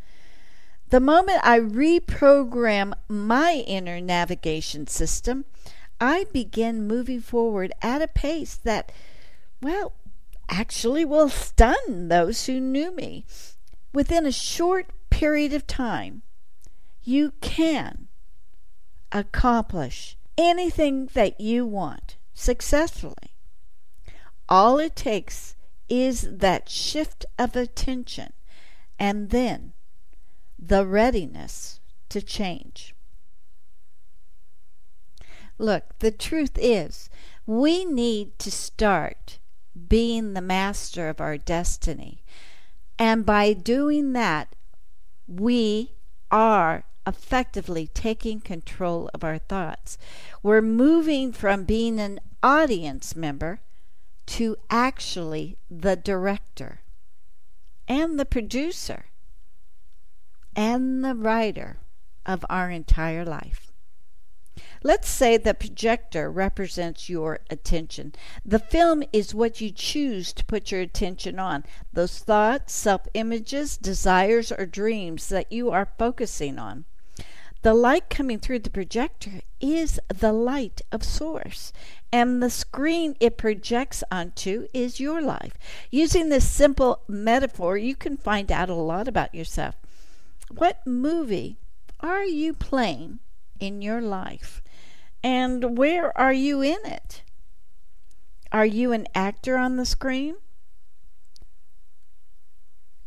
The 0.89 0.99
moment 0.99 1.39
I 1.43 1.59
reprogram 1.59 2.93
my 3.07 3.63
inner 3.67 3.99
navigation 3.99 4.87
system, 4.87 5.45
I 6.05 6.25
begin 6.33 6.85
moving 6.85 7.21
forward 7.21 7.71
at 7.81 8.01
a 8.01 8.09
pace 8.09 8.55
that, 8.65 8.91
well, 9.61 9.93
actually 10.49 11.05
will 11.05 11.29
stun 11.29 12.09
those 12.09 12.45
who 12.45 12.59
knew 12.59 12.93
me. 12.93 13.25
Within 13.93 14.25
a 14.25 14.31
short 14.33 14.87
period 15.09 15.53
of 15.53 15.65
time, 15.65 16.23
you 17.03 17.31
can 17.39 18.09
accomplish 19.13 20.17
anything 20.37 21.05
that 21.13 21.39
you 21.39 21.65
want 21.65 22.17
successfully. 22.33 23.37
All 24.49 24.79
it 24.79 24.97
takes 24.97 25.55
is 25.87 26.27
that 26.29 26.67
shift 26.67 27.25
of 27.39 27.55
attention 27.55 28.33
and 28.99 29.29
then 29.29 29.71
the 30.59 30.85
readiness 30.85 31.79
to 32.09 32.21
change. 32.21 32.92
Look, 35.63 35.97
the 35.99 36.11
truth 36.11 36.57
is, 36.57 37.09
we 37.45 37.85
need 37.85 38.37
to 38.39 38.51
start 38.51 39.39
being 39.87 40.33
the 40.33 40.41
master 40.41 41.07
of 41.07 41.21
our 41.21 41.37
destiny. 41.37 42.21
And 42.99 43.25
by 43.25 43.53
doing 43.53 44.11
that, 44.11 44.57
we 45.25 45.93
are 46.29 46.83
effectively 47.07 47.87
taking 47.87 48.41
control 48.41 49.09
of 49.13 49.23
our 49.23 49.37
thoughts. 49.37 49.97
We're 50.43 50.61
moving 50.61 51.31
from 51.31 51.63
being 51.63 51.97
an 51.97 52.19
audience 52.43 53.15
member 53.15 53.61
to 54.25 54.57
actually 54.69 55.55
the 55.71 55.95
director 55.95 56.81
and 57.87 58.19
the 58.19 58.25
producer 58.25 59.05
and 60.57 61.05
the 61.05 61.15
writer 61.15 61.77
of 62.25 62.43
our 62.49 62.69
entire 62.69 63.23
life. 63.23 63.72
Let's 64.85 65.07
say 65.07 65.37
the 65.37 65.53
projector 65.53 66.29
represents 66.29 67.07
your 67.07 67.39
attention. 67.49 68.13
The 68.43 68.59
film 68.59 69.01
is 69.13 69.33
what 69.33 69.61
you 69.61 69.71
choose 69.71 70.33
to 70.33 70.43
put 70.43 70.71
your 70.71 70.81
attention 70.81 71.39
on. 71.39 71.63
Those 71.93 72.19
thoughts, 72.19 72.73
self 72.73 73.07
images, 73.13 73.77
desires, 73.77 74.51
or 74.51 74.65
dreams 74.65 75.29
that 75.29 75.49
you 75.53 75.71
are 75.71 75.93
focusing 75.97 76.59
on. 76.59 76.83
The 77.61 77.73
light 77.73 78.09
coming 78.09 78.39
through 78.39 78.59
the 78.59 78.69
projector 78.69 79.39
is 79.61 80.01
the 80.09 80.33
light 80.33 80.81
of 80.91 81.01
Source, 81.01 81.71
and 82.11 82.43
the 82.43 82.49
screen 82.49 83.15
it 83.21 83.37
projects 83.37 84.03
onto 84.11 84.67
is 84.73 84.99
your 84.99 85.21
life. 85.21 85.53
Using 85.91 86.27
this 86.27 86.45
simple 86.49 87.03
metaphor, 87.07 87.77
you 87.77 87.95
can 87.95 88.17
find 88.17 88.51
out 88.51 88.69
a 88.69 88.75
lot 88.75 89.07
about 89.07 89.33
yourself. 89.33 89.75
What 90.51 90.85
movie 90.85 91.57
are 92.01 92.25
you 92.25 92.53
playing 92.53 93.19
in 93.61 93.81
your 93.81 94.01
life? 94.01 94.61
And 95.23 95.77
where 95.77 96.15
are 96.17 96.33
you 96.33 96.61
in 96.61 96.79
it? 96.85 97.23
Are 98.51 98.65
you 98.65 98.91
an 98.91 99.07
actor 99.15 99.57
on 99.57 99.77
the 99.77 99.85
screen? 99.85 100.35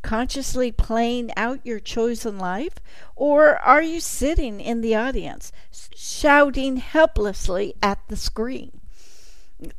consciously 0.06 0.70
playing 0.70 1.32
out 1.36 1.66
your 1.66 1.80
chosen 1.80 2.38
life? 2.38 2.74
Or 3.16 3.56
are 3.56 3.82
you 3.82 4.00
sitting 4.00 4.60
in 4.60 4.80
the 4.80 4.94
audience, 4.94 5.52
shouting 5.94 6.76
helplessly 6.76 7.74
at 7.82 7.98
the 8.08 8.16
screen? 8.16 8.80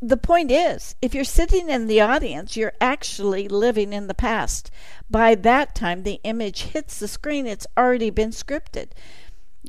The 0.02 0.18
point 0.18 0.52
is, 0.52 0.96
if 1.02 1.14
you're 1.14 1.24
sitting 1.24 1.70
in 1.70 1.88
the 1.88 2.02
audience, 2.02 2.58
you're 2.58 2.74
actually 2.82 3.48
living 3.48 3.94
in 3.94 4.08
the 4.08 4.14
past. 4.14 4.70
By 5.10 5.36
that 5.36 5.76
time 5.76 6.04
the 6.04 6.20
image 6.24 6.64
hits 6.64 7.00
the 7.00 7.08
screen, 7.08 7.48
it's 7.48 7.68
already 7.78 8.10
been 8.10 8.32
scripted. 8.32 8.90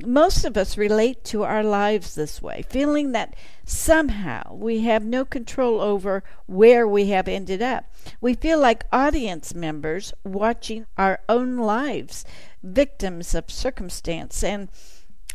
Most 0.05 0.45
of 0.45 0.57
us 0.57 0.79
relate 0.79 1.25
to 1.25 1.43
our 1.43 1.65
lives 1.65 2.15
this 2.15 2.41
way, 2.41 2.63
feeling 2.69 3.13
that 3.13 3.35
somehow 3.65 4.55
we 4.55 4.83
have 4.83 5.05
no 5.05 5.25
control 5.25 5.81
over 5.81 6.23
where 6.47 6.87
we 6.87 7.09
have 7.09 7.27
ended 7.27 7.61
up. 7.63 7.85
We 8.21 8.35
feel 8.35 8.61
like 8.61 8.87
audience 8.93 9.55
members 9.55 10.13
watching 10.25 10.87
our 10.97 11.21
own 11.29 11.57
lives, 11.57 12.25
victims 12.63 13.35
of 13.35 13.51
circumstance 13.51 14.45
and 14.45 14.69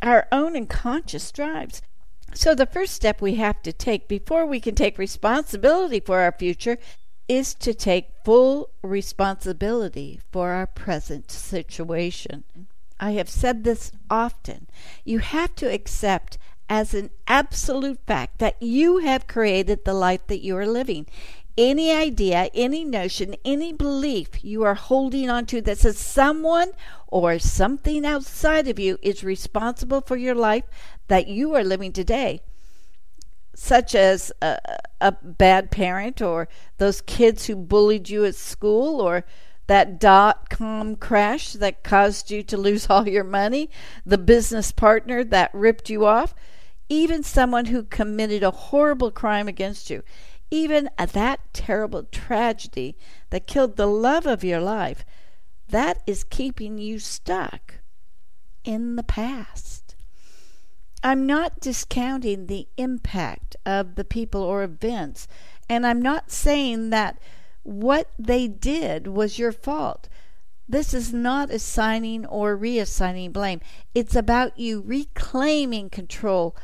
our 0.01 0.27
own 0.31 0.55
unconscious 0.55 1.31
drives. 1.31 1.81
So, 2.33 2.55
the 2.55 2.65
first 2.65 2.93
step 2.93 3.21
we 3.21 3.35
have 3.35 3.61
to 3.63 3.73
take 3.73 4.07
before 4.07 4.45
we 4.45 4.59
can 4.59 4.75
take 4.75 4.97
responsibility 4.97 5.99
for 5.99 6.19
our 6.19 6.31
future 6.31 6.77
is 7.27 7.53
to 7.55 7.73
take 7.73 8.09
full 8.23 8.69
responsibility 8.81 10.19
for 10.31 10.51
our 10.51 10.67
present 10.67 11.31
situation. 11.31 12.43
I 13.03 13.11
have 13.11 13.29
said 13.29 13.65
this 13.65 13.91
often. 14.09 14.67
You 15.03 15.19
have 15.19 15.55
to 15.55 15.65
accept 15.65 16.37
as 16.69 16.93
an 16.93 17.09
absolute 17.27 17.99
fact 18.07 18.39
that 18.39 18.55
you 18.63 18.99
have 18.99 19.27
created 19.27 19.83
the 19.83 19.93
life 19.93 20.25
that 20.27 20.39
you 20.39 20.55
are 20.55 20.65
living. 20.65 21.07
Any 21.57 21.91
idea, 21.91 22.49
any 22.53 22.85
notion, 22.85 23.35
any 23.43 23.73
belief 23.73 24.41
you 24.45 24.63
are 24.63 24.75
holding 24.75 25.29
on 25.29 25.45
to 25.47 25.61
that 25.63 25.79
says 25.79 25.97
someone 25.97 26.71
or 27.07 27.39
something 27.39 28.05
outside 28.05 28.69
of 28.69 28.79
you 28.79 28.97
is 29.01 29.21
responsible 29.21 29.99
for 29.99 30.15
your 30.15 30.33
life 30.33 30.63
that 31.09 31.27
you 31.27 31.53
are 31.55 31.63
living 31.63 31.91
today, 31.91 32.39
such 33.53 33.95
as 33.95 34.31
a, 34.41 34.57
a 35.01 35.11
bad 35.11 35.71
parent 35.71 36.21
or 36.21 36.47
those 36.77 37.01
kids 37.01 37.47
who 37.47 37.57
bullied 37.57 38.09
you 38.09 38.23
at 38.23 38.35
school 38.35 39.01
or 39.01 39.25
that 39.67 39.99
dot 39.99 40.49
com 40.49 40.95
crash 40.95 41.53
that 41.53 41.83
caused 41.83 42.29
you 42.29 42.43
to 42.43 42.57
lose 42.57 42.87
all 42.89 43.07
your 43.07 43.23
money, 43.23 43.69
the 44.05 44.17
business 44.17 44.71
partner 44.71 45.23
that 45.23 45.49
ripped 45.53 45.89
you 45.89 46.05
off, 46.05 46.35
even 46.89 47.23
someone 47.23 47.65
who 47.65 47.83
committed 47.83 48.43
a 48.43 48.51
horrible 48.51 49.09
crime 49.09 49.47
against 49.47 49.89
you, 49.89 50.03
even 50.51 50.89
that 50.97 51.39
terrible 51.53 52.03
tragedy 52.03 52.97
that 53.29 53.47
killed 53.47 53.77
the 53.77 53.87
love 53.87 54.25
of 54.25 54.43
your 54.43 54.59
life, 54.59 55.05
that 55.69 56.03
is 56.05 56.23
keeping 56.23 56.77
you 56.77 56.99
stuck 56.99 57.75
in 58.63 58.95
the 58.95 59.03
past. 59.03 59.95
I'm 61.01 61.25
not 61.25 61.59
discounting 61.59 62.47
the 62.47 62.67
impact 62.77 63.55
of 63.65 63.95
the 63.95 64.05
people 64.05 64.41
or 64.41 64.63
events, 64.63 65.27
and 65.67 65.87
I'm 65.87 66.01
not 66.01 66.31
saying 66.31 66.91
that 66.91 67.19
what 67.63 68.11
they 68.19 68.47
did 68.47 69.07
was 69.07 69.39
your 69.39 69.51
fault. 69.51 70.09
This 70.67 70.93
is 70.93 71.13
not 71.13 71.49
assigning 71.49 72.25
or 72.25 72.57
reassigning 72.57 73.33
blame. 73.33 73.61
It's 73.93 74.15
about 74.15 74.57
you 74.57 74.81
reclaiming 74.81 75.89
control 75.89 76.55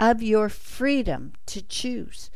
of 0.00 0.22
your 0.22 0.48
freedom 0.48 1.32
to 1.46 1.62
choose. 1.62 2.30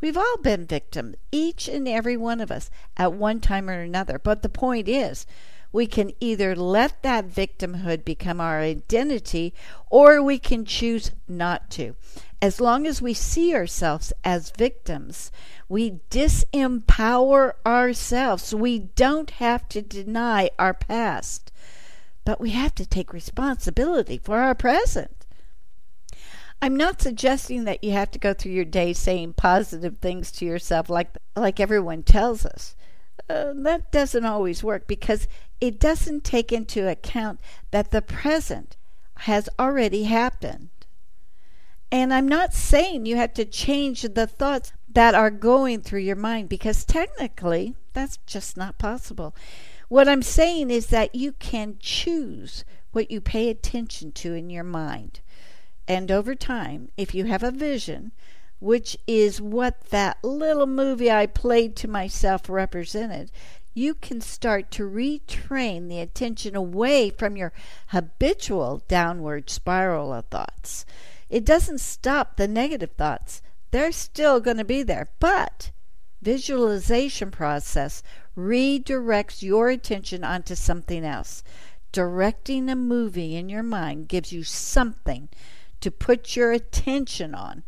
We've 0.00 0.16
all 0.16 0.36
been 0.42 0.66
victims, 0.66 1.16
each 1.32 1.68
and 1.68 1.88
every 1.88 2.16
one 2.16 2.40
of 2.40 2.50
us, 2.50 2.70
at 2.96 3.12
one 3.14 3.40
time 3.40 3.70
or 3.70 3.80
another. 3.80 4.18
But 4.18 4.42
the 4.42 4.48
point 4.48 4.88
is, 4.88 5.26
we 5.72 5.86
can 5.86 6.12
either 6.20 6.54
let 6.54 7.02
that 7.02 7.28
victimhood 7.28 8.04
become 8.04 8.40
our 8.40 8.60
identity 8.60 9.54
or 9.90 10.22
we 10.22 10.38
can 10.38 10.64
choose 10.64 11.12
not 11.26 11.70
to. 11.70 11.96
As 12.44 12.60
long 12.60 12.86
as 12.86 13.00
we 13.00 13.14
see 13.14 13.54
ourselves 13.54 14.12
as 14.22 14.50
victims, 14.50 15.32
we 15.66 16.00
disempower 16.10 17.54
ourselves. 17.64 18.54
We 18.54 18.80
don't 18.80 19.30
have 19.30 19.66
to 19.70 19.80
deny 19.80 20.50
our 20.58 20.74
past, 20.74 21.50
but 22.22 22.42
we 22.42 22.50
have 22.50 22.74
to 22.74 22.84
take 22.84 23.14
responsibility 23.14 24.20
for 24.22 24.40
our 24.40 24.54
present. 24.54 25.24
I'm 26.60 26.76
not 26.76 27.00
suggesting 27.00 27.64
that 27.64 27.82
you 27.82 27.92
have 27.92 28.10
to 28.10 28.18
go 28.18 28.34
through 28.34 28.52
your 28.52 28.66
day 28.66 28.92
saying 28.92 29.32
positive 29.38 29.96
things 30.02 30.30
to 30.32 30.44
yourself 30.44 30.90
like 30.90 31.16
like 31.34 31.58
everyone 31.58 32.02
tells 32.02 32.44
us. 32.44 32.76
Uh, 33.26 33.54
that 33.54 33.90
doesn't 33.90 34.26
always 34.26 34.62
work 34.62 34.86
because 34.86 35.28
it 35.62 35.80
doesn't 35.80 36.24
take 36.24 36.52
into 36.52 36.90
account 36.90 37.40
that 37.70 37.90
the 37.90 38.02
present 38.02 38.76
has 39.20 39.48
already 39.58 40.02
happened. 40.04 40.68
And 41.94 42.12
I'm 42.12 42.26
not 42.26 42.52
saying 42.52 43.06
you 43.06 43.14
have 43.18 43.34
to 43.34 43.44
change 43.44 44.02
the 44.02 44.26
thoughts 44.26 44.72
that 44.92 45.14
are 45.14 45.30
going 45.30 45.80
through 45.80 46.00
your 46.00 46.16
mind 46.16 46.48
because 46.48 46.84
technically 46.84 47.76
that's 47.92 48.16
just 48.26 48.56
not 48.56 48.78
possible. 48.78 49.32
What 49.88 50.08
I'm 50.08 50.20
saying 50.20 50.70
is 50.70 50.88
that 50.88 51.14
you 51.14 51.30
can 51.30 51.76
choose 51.78 52.64
what 52.90 53.12
you 53.12 53.20
pay 53.20 53.48
attention 53.48 54.10
to 54.10 54.34
in 54.34 54.50
your 54.50 54.64
mind. 54.64 55.20
And 55.86 56.10
over 56.10 56.34
time, 56.34 56.88
if 56.96 57.14
you 57.14 57.26
have 57.26 57.44
a 57.44 57.52
vision, 57.52 58.10
which 58.58 58.98
is 59.06 59.40
what 59.40 59.90
that 59.90 60.18
little 60.24 60.66
movie 60.66 61.12
I 61.12 61.26
played 61.26 61.76
to 61.76 61.86
myself 61.86 62.48
represented, 62.48 63.30
you 63.72 63.94
can 63.94 64.20
start 64.20 64.72
to 64.72 64.82
retrain 64.82 65.88
the 65.88 66.00
attention 66.00 66.56
away 66.56 67.10
from 67.10 67.36
your 67.36 67.52
habitual 67.90 68.82
downward 68.88 69.48
spiral 69.48 70.12
of 70.12 70.24
thoughts. 70.24 70.84
It 71.34 71.44
doesn't 71.44 71.80
stop 71.80 72.36
the 72.36 72.46
negative 72.46 72.92
thoughts, 72.92 73.42
they're 73.72 73.90
still 73.90 74.38
going 74.38 74.58
to 74.58 74.64
be 74.64 74.84
there, 74.84 75.08
but 75.18 75.72
visualization 76.22 77.32
process 77.32 78.04
redirects 78.38 79.42
your 79.42 79.68
attention 79.68 80.22
onto 80.22 80.54
something 80.54 81.04
else. 81.04 81.42
Directing 81.90 82.70
a 82.70 82.76
movie 82.76 83.34
in 83.34 83.48
your 83.48 83.64
mind 83.64 84.06
gives 84.06 84.32
you 84.32 84.44
something 84.44 85.28
to 85.80 85.90
put 85.90 86.36
your 86.36 86.52
attention 86.52 87.34
on 87.34 87.64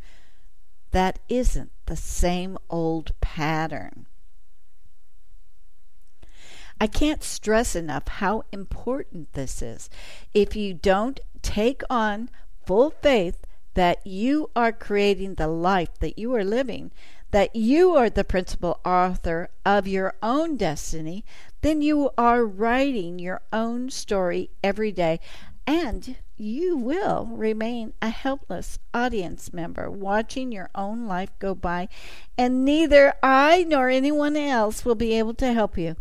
that 0.93 1.19
isn't 1.29 1.73
the 1.87 1.97
same 1.97 2.57
old 2.71 3.21
pattern. 3.21 4.07
I 6.81 6.87
can't 6.87 7.25
stress 7.25 7.75
enough 7.75 8.07
how 8.07 8.45
important 8.53 9.33
this 9.33 9.61
is. 9.61 9.91
If 10.33 10.55
you 10.55 10.73
don't 10.73 11.19
take 11.43 11.83
on 11.91 12.31
full 12.65 12.91
faith 12.91 13.45
that 13.77 14.05
you 14.07 14.51
are 14.57 14.73
creating 14.73 15.35
the 15.35 15.47
life 15.47 15.99
that 16.01 16.19
you 16.19 16.35
are 16.35 16.45
living, 16.45 16.91
that 17.31 17.55
you 17.55 17.93
are 17.93 18.09
the 18.09 18.25
principal 18.25 18.81
author 18.87 19.51
of 19.67 19.87
your 19.87 20.15
own 20.23 20.57
destiny, 20.57 21.23
then 21.61 21.83
you 21.83 22.11
are 22.17 22.43
writing 22.45 23.19
your 23.19 23.43
own 23.53 23.91
story 23.91 24.49
every 24.65 24.91
day 24.91 25.21
and 25.67 26.17
you 26.39 26.77
will 26.77 27.29
remain 27.33 27.93
a 28.01 28.09
helpless 28.09 28.79
audience 28.95 29.53
member 29.53 29.91
watching 29.91 30.53
your 30.53 30.71
own 30.75 31.07
life 31.07 31.31
go 31.39 31.55
by, 31.55 31.89
and 32.39 32.65
neither 32.65 33.15
I 33.23 33.65
nor 33.65 33.89
anyone 33.89 34.37
else 34.37 34.85
will 34.85 34.95
be 34.95 35.15
able 35.15 35.35
to 35.35 35.53
help 35.53 35.77
you. 35.77 35.97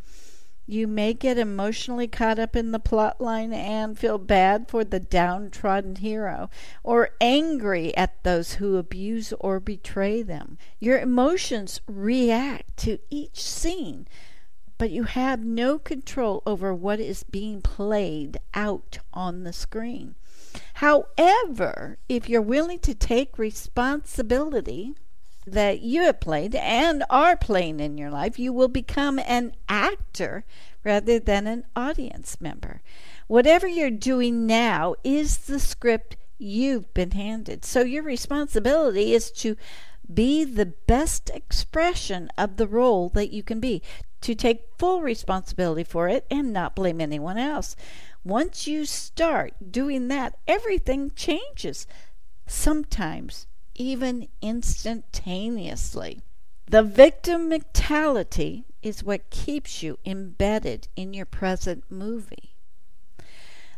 You 0.67 0.87
may 0.87 1.13
get 1.13 1.37
emotionally 1.37 2.07
caught 2.07 2.39
up 2.39 2.55
in 2.55 2.71
the 2.71 2.79
plot 2.79 3.21
line 3.21 3.53
and 3.53 3.97
feel 3.97 4.17
bad 4.17 4.67
for 4.67 4.83
the 4.83 4.99
downtrodden 4.99 5.97
hero, 5.97 6.49
or 6.83 7.11
angry 7.21 7.95
at 7.95 8.23
those 8.23 8.53
who 8.53 8.77
abuse 8.77 9.31
or 9.39 9.59
betray 9.59 10.23
them. 10.23 10.57
Your 10.79 10.99
emotions 10.99 11.81
react 11.87 12.77
to 12.77 12.99
each 13.09 13.41
scene 13.41 14.07
but 14.77 14.91
you 14.91 15.03
have 15.03 15.43
no 15.43 15.79
control 15.79 16.43
over 16.45 16.73
what 16.73 16.99
is 16.99 17.23
being 17.23 17.61
played 17.61 18.37
out 18.53 18.99
on 19.13 19.43
the 19.43 19.53
screen. 19.53 20.15
However, 20.75 21.97
if 22.09 22.27
you're 22.27 22.41
willing 22.41 22.79
to 22.79 22.93
take 22.93 23.37
responsibility 23.37 24.95
that 25.45 25.81
you 25.81 26.01
have 26.03 26.19
played 26.19 26.55
and 26.55 27.03
are 27.09 27.37
playing 27.37 27.79
in 27.79 27.97
your 27.97 28.09
life, 28.09 28.39
you 28.39 28.51
will 28.51 28.67
become 28.67 29.19
an 29.19 29.53
actor 29.69 30.43
rather 30.83 31.19
than 31.19 31.47
an 31.47 31.65
audience 31.75 32.39
member. 32.41 32.81
Whatever 33.27 33.67
you're 33.67 33.89
doing 33.89 34.45
now 34.45 34.95
is 35.03 35.37
the 35.37 35.59
script 35.59 36.17
you've 36.37 36.93
been 36.93 37.11
handed. 37.11 37.65
So 37.65 37.81
your 37.81 38.03
responsibility 38.03 39.13
is 39.13 39.31
to 39.33 39.55
be 40.13 40.43
the 40.43 40.67
best 40.67 41.29
expression 41.33 42.29
of 42.37 42.57
the 42.57 42.67
role 42.67 43.09
that 43.09 43.31
you 43.31 43.41
can 43.41 43.59
be, 43.59 43.81
to 44.21 44.35
take 44.35 44.69
full 44.77 45.01
responsibility 45.01 45.83
for 45.83 46.07
it 46.07 46.25
and 46.29 46.53
not 46.53 46.75
blame 46.75 47.01
anyone 47.01 47.37
else. 47.37 47.75
Once 48.23 48.67
you 48.67 48.85
start 48.85 49.53
doing 49.71 50.07
that, 50.07 50.37
everything 50.47 51.11
changes, 51.15 51.87
sometimes 52.47 53.47
even 53.75 54.27
instantaneously. 54.41 56.21
The 56.67 56.83
victim 56.83 57.49
mentality 57.49 58.65
is 58.81 59.03
what 59.03 59.29
keeps 59.29 59.83
you 59.83 59.99
embedded 60.05 60.87
in 60.95 61.13
your 61.13 61.25
present 61.25 61.83
movie. 61.89 62.55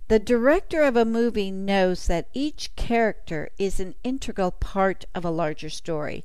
The 0.08 0.20
director 0.20 0.84
of 0.84 0.96
a 0.96 1.04
movie 1.04 1.52
knows 1.52 2.08
that 2.08 2.30
each 2.34 2.74
character 2.78 3.50
is 3.58 3.80
an 3.80 3.96
integral 4.06 4.52
part 4.52 5.04
of 5.14 5.26
a 5.26 5.30
larger 5.30 5.70
story. 5.70 6.24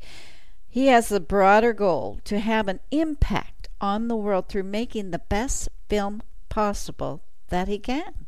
He 0.68 0.86
has 0.86 1.08
the 1.08 1.18
broader 1.18 1.72
goal 1.72 2.20
to 2.24 2.38
have 2.38 2.68
an 2.68 2.78
impact 2.92 3.68
on 3.80 4.06
the 4.06 4.16
world 4.16 4.48
through 4.48 4.62
making 4.62 5.10
the 5.10 5.18
best 5.18 5.68
film 5.88 6.22
possible 6.48 7.22
that 7.48 7.66
he 7.66 7.78
can. 7.78 8.26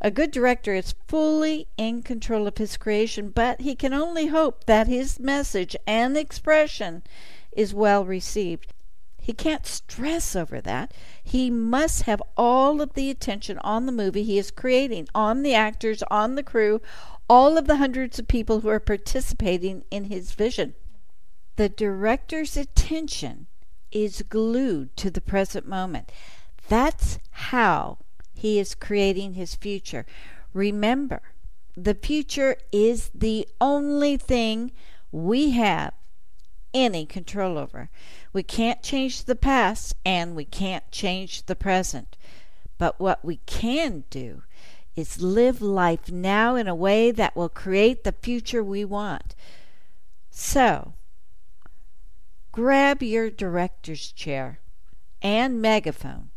A 0.00 0.10
good 0.12 0.30
director 0.30 0.74
is 0.74 0.94
fully 1.08 1.66
in 1.76 2.02
control 2.02 2.46
of 2.46 2.58
his 2.58 2.76
creation, 2.76 3.30
but 3.30 3.60
he 3.60 3.74
can 3.74 3.92
only 3.92 4.28
hope 4.28 4.64
that 4.64 4.86
his 4.86 5.18
message 5.18 5.74
and 5.86 6.16
expression 6.16 7.02
is 7.50 7.74
well 7.74 8.04
received. 8.04 8.72
He 9.20 9.32
can't 9.32 9.66
stress 9.66 10.36
over 10.36 10.60
that. 10.60 10.94
He 11.22 11.50
must 11.50 12.02
have 12.02 12.22
all 12.36 12.80
of 12.80 12.94
the 12.94 13.10
attention 13.10 13.58
on 13.58 13.86
the 13.86 13.92
movie 13.92 14.22
he 14.22 14.38
is 14.38 14.50
creating, 14.50 15.08
on 15.14 15.42
the 15.42 15.54
actors, 15.54 16.02
on 16.10 16.36
the 16.36 16.44
crew, 16.44 16.80
all 17.28 17.58
of 17.58 17.66
the 17.66 17.76
hundreds 17.76 18.18
of 18.18 18.28
people 18.28 18.60
who 18.60 18.68
are 18.68 18.80
participating 18.80 19.84
in 19.90 20.04
his 20.04 20.32
vision. 20.32 20.74
The 21.56 21.68
director's 21.68 22.56
attention 22.56 23.48
is 23.90 24.22
glued 24.22 24.96
to 24.96 25.10
the 25.10 25.20
present 25.20 25.66
moment. 25.66 26.12
That's 26.68 27.18
how 27.30 27.98
he 28.38 28.60
is 28.60 28.76
creating 28.76 29.34
his 29.34 29.56
future. 29.56 30.06
Remember, 30.54 31.20
the 31.76 31.94
future 31.94 32.56
is 32.70 33.10
the 33.12 33.48
only 33.60 34.16
thing 34.16 34.70
we 35.10 35.50
have 35.50 35.92
any 36.72 37.04
control 37.04 37.58
over. 37.58 37.90
We 38.32 38.44
can't 38.44 38.80
change 38.80 39.24
the 39.24 39.34
past 39.34 39.96
and 40.04 40.36
we 40.36 40.44
can't 40.44 40.88
change 40.92 41.46
the 41.46 41.56
present. 41.56 42.16
But 42.78 43.00
what 43.00 43.24
we 43.24 43.38
can 43.46 44.04
do 44.08 44.42
is 44.94 45.20
live 45.20 45.60
life 45.60 46.08
now 46.08 46.54
in 46.54 46.68
a 46.68 46.76
way 46.76 47.10
that 47.10 47.34
will 47.34 47.48
create 47.48 48.04
the 48.04 48.12
future 48.12 48.62
we 48.62 48.84
want. 48.84 49.34
So, 50.30 50.92
grab 52.52 53.02
your 53.02 53.30
director's 53.30 54.12
chair 54.12 54.60
and 55.20 55.60
megaphone 55.60 56.30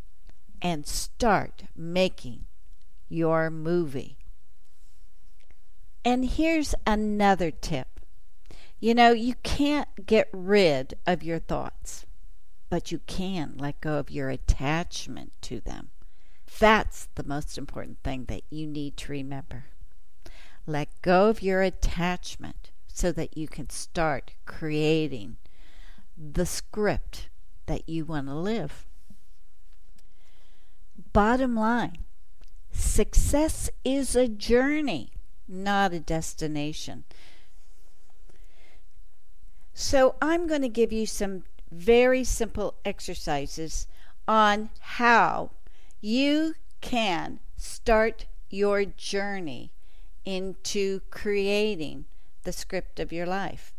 and 0.62 0.86
start 0.86 1.64
making 1.76 2.46
your 3.10 3.50
movie. 3.50 4.18
And 6.04 6.26
here's 6.26 6.74
another 6.86 7.52
tip 7.52 7.88
you 8.82 8.96
know, 8.96 9.12
you 9.12 9.36
can't 9.44 10.08
get 10.08 10.28
rid 10.34 10.96
of 11.06 11.22
your 11.22 11.38
thoughts, 11.38 12.08
but 12.68 12.92
you 12.92 13.00
can 13.06 13.54
let 13.60 13.80
go 13.80 14.00
of 14.00 14.10
your 14.10 14.32
attachment 14.32 15.34
to 15.42 15.60
them. 15.60 15.92
That's 16.60 17.08
the 17.14 17.24
most 17.24 17.60
important 17.60 18.00
thing 18.04 18.26
that 18.26 18.42
you 18.50 18.66
need 18.66 18.98
to 18.98 19.12
remember. 19.12 19.66
Let 20.66 20.90
go 21.04 21.30
of 21.30 21.44
your 21.44 21.62
attachment 21.62 22.72
so 22.88 23.12
that 23.12 23.38
you 23.38 23.48
can 23.48 23.70
start 23.70 24.34
creating 24.48 25.38
the 26.18 26.48
script 26.48 27.30
that 27.68 27.88
you 27.88 28.06
want 28.06 28.28
to 28.28 28.36
live. 28.36 28.88
Bottom 31.14 31.56
line 31.56 31.98
success 32.72 33.70
is 33.84 34.16
a 34.16 34.28
journey, 34.28 35.12
not 35.48 35.92
a 35.92 36.00
destination. 36.00 37.04
So, 39.74 40.16
I'm 40.22 40.48
going 40.48 40.62
to 40.62 40.70
give 40.70 40.94
you 40.94 41.06
some 41.06 41.44
very 41.72 42.24
simple 42.24 42.76
exercises 42.86 43.88
on 44.28 44.70
how 44.80 45.52
you 46.00 46.56
can 46.82 47.40
start 47.58 48.26
your 48.50 48.86
journey 48.86 49.72
into 50.26 51.02
creating 51.10 52.06
the 52.44 52.52
script 52.52 53.00
of 53.00 53.12
your 53.12 53.26
life. 53.26 53.74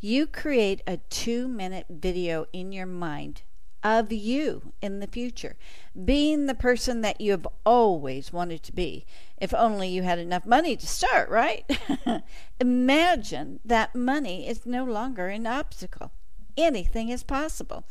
You 0.00 0.26
create 0.26 0.82
a 0.86 0.96
two 0.96 1.46
minute 1.46 1.86
video 1.90 2.46
in 2.52 2.72
your 2.72 2.86
mind 2.86 3.42
of 3.82 4.12
you 4.12 4.72
in 4.80 5.00
the 5.00 5.06
future, 5.06 5.56
being 6.04 6.46
the 6.46 6.54
person 6.54 7.00
that 7.00 7.20
you 7.20 7.32
have 7.32 7.46
always 7.64 8.32
wanted 8.32 8.62
to 8.64 8.72
be. 8.72 9.06
If 9.38 9.52
only 9.54 9.88
you 9.88 10.02
had 10.02 10.18
enough 10.18 10.46
money 10.46 10.76
to 10.76 10.86
start, 10.86 11.28
right? 11.28 11.64
Imagine 12.60 13.60
that 13.64 13.94
money 13.94 14.48
is 14.48 14.66
no 14.66 14.84
longer 14.84 15.28
an 15.28 15.46
obstacle. 15.46 16.12
Anything 16.56 17.08
is 17.08 17.22
possible. 17.22 17.84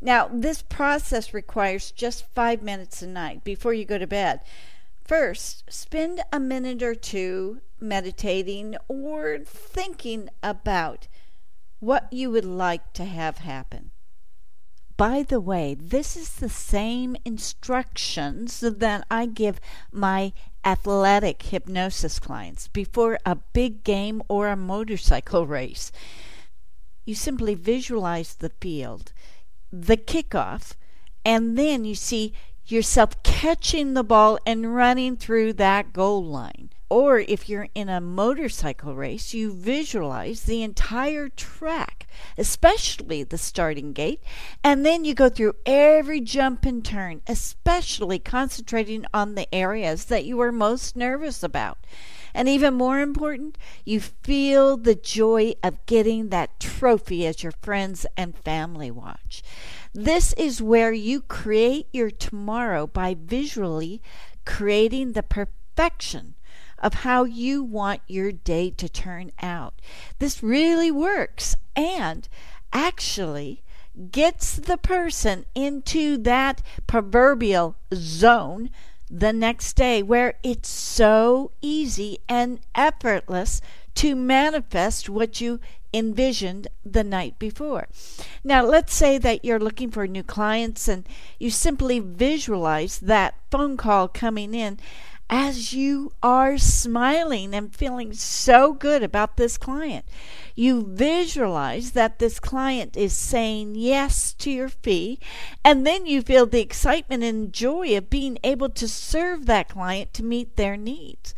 Now, 0.00 0.28
this 0.32 0.62
process 0.62 1.32
requires 1.32 1.90
just 1.90 2.26
five 2.34 2.62
minutes 2.62 3.02
a 3.02 3.06
night 3.06 3.42
before 3.42 3.72
you 3.72 3.84
go 3.84 3.98
to 3.98 4.06
bed. 4.06 4.40
First, 5.04 5.64
spend 5.72 6.22
a 6.32 6.38
minute 6.38 6.82
or 6.82 6.94
two 6.94 7.60
meditating 7.80 8.76
or 8.88 9.38
thinking 9.44 10.28
about 10.42 11.08
what 11.80 12.12
you 12.12 12.30
would 12.30 12.44
like 12.44 12.92
to 12.92 13.04
have 13.04 13.38
happen. 13.38 13.91
By 15.02 15.24
the 15.24 15.40
way, 15.40 15.74
this 15.74 16.16
is 16.16 16.30
the 16.30 16.48
same 16.48 17.16
instructions 17.24 18.60
that 18.60 19.04
I 19.10 19.26
give 19.26 19.60
my 19.90 20.32
athletic 20.64 21.42
hypnosis 21.42 22.20
clients 22.20 22.68
before 22.68 23.18
a 23.26 23.34
big 23.34 23.82
game 23.82 24.22
or 24.28 24.46
a 24.46 24.54
motorcycle 24.54 25.44
race. 25.58 25.90
You 27.04 27.16
simply 27.16 27.54
visualize 27.56 28.34
the 28.36 28.52
field, 28.60 29.12
the 29.72 29.96
kickoff, 29.96 30.74
and 31.24 31.58
then 31.58 31.84
you 31.84 31.96
see 31.96 32.32
yourself 32.64 33.20
catching 33.24 33.94
the 33.94 34.04
ball 34.04 34.38
and 34.46 34.72
running 34.72 35.16
through 35.16 35.54
that 35.54 35.92
goal 35.92 36.24
line. 36.24 36.70
Or 36.88 37.18
if 37.18 37.48
you're 37.48 37.66
in 37.74 37.88
a 37.88 38.00
motorcycle 38.00 38.94
race, 38.94 39.34
you 39.34 39.52
visualize 39.52 40.42
the 40.42 40.62
entire 40.62 41.28
track, 41.28 42.01
especially 42.36 43.22
the 43.22 43.38
starting 43.38 43.92
gate, 43.92 44.22
and 44.62 44.84
then 44.84 45.04
you 45.04 45.14
go 45.14 45.28
through 45.28 45.54
every 45.66 46.20
jump 46.20 46.64
and 46.64 46.84
turn, 46.84 47.22
especially 47.26 48.18
concentrating 48.18 49.04
on 49.12 49.34
the 49.34 49.52
areas 49.54 50.06
that 50.06 50.24
you 50.24 50.40
are 50.40 50.52
most 50.52 50.96
nervous 50.96 51.42
about. 51.42 51.78
And 52.34 52.48
even 52.48 52.74
more 52.74 53.00
important, 53.00 53.58
you 53.84 54.00
feel 54.00 54.76
the 54.76 54.94
joy 54.94 55.54
of 55.62 55.84
getting 55.86 56.30
that 56.30 56.58
trophy 56.58 57.26
as 57.26 57.42
your 57.42 57.52
friends 57.62 58.06
and 58.16 58.36
family 58.38 58.90
watch. 58.90 59.42
This 59.92 60.32
is 60.34 60.62
where 60.62 60.92
you 60.92 61.20
create 61.20 61.88
your 61.92 62.10
tomorrow 62.10 62.86
by 62.86 63.14
visually 63.18 64.00
creating 64.46 65.12
the 65.12 65.22
perfection 65.22 66.34
of 66.82 66.94
how 66.94 67.24
you 67.24 67.62
want 67.62 68.02
your 68.06 68.32
day 68.32 68.70
to 68.70 68.88
turn 68.88 69.32
out. 69.40 69.74
This 70.18 70.42
really 70.42 70.90
works 70.90 71.56
and 71.76 72.28
actually 72.72 73.62
gets 74.10 74.56
the 74.56 74.78
person 74.78 75.44
into 75.54 76.16
that 76.18 76.62
proverbial 76.86 77.76
zone 77.94 78.70
the 79.10 79.32
next 79.32 79.74
day 79.74 80.02
where 80.02 80.34
it's 80.42 80.68
so 80.68 81.52
easy 81.60 82.18
and 82.28 82.58
effortless 82.74 83.60
to 83.94 84.16
manifest 84.16 85.08
what 85.10 85.40
you 85.40 85.60
envisioned 85.92 86.68
the 86.84 87.04
night 87.04 87.38
before. 87.38 87.86
Now, 88.42 88.64
let's 88.64 88.94
say 88.94 89.18
that 89.18 89.44
you're 89.44 89.58
looking 89.60 89.90
for 89.90 90.06
new 90.06 90.22
clients 90.22 90.88
and 90.88 91.06
you 91.38 91.50
simply 91.50 92.00
visualize 92.00 92.98
that 93.00 93.34
phone 93.50 93.76
call 93.76 94.08
coming 94.08 94.54
in 94.54 94.78
as 95.30 95.72
you 95.72 96.12
are 96.22 96.58
smiling 96.58 97.54
and 97.54 97.74
feeling 97.74 98.12
so 98.12 98.72
good 98.72 99.02
about 99.02 99.36
this 99.36 99.56
client. 99.56 100.04
You 100.54 100.86
visualize 100.86 101.92
that 101.92 102.18
this 102.18 102.38
client 102.38 102.96
is 102.96 103.14
saying 103.14 103.74
yes 103.76 104.34
to 104.34 104.50
your 104.50 104.68
fee, 104.68 105.18
and 105.64 105.86
then 105.86 106.06
you 106.06 106.22
feel 106.22 106.46
the 106.46 106.60
excitement 106.60 107.22
and 107.22 107.52
joy 107.52 107.96
of 107.96 108.10
being 108.10 108.38
able 108.44 108.68
to 108.70 108.86
serve 108.86 109.46
that 109.46 109.70
client 109.70 110.12
to 110.14 110.24
meet 110.24 110.56
their 110.56 110.76
needs. 110.76 111.34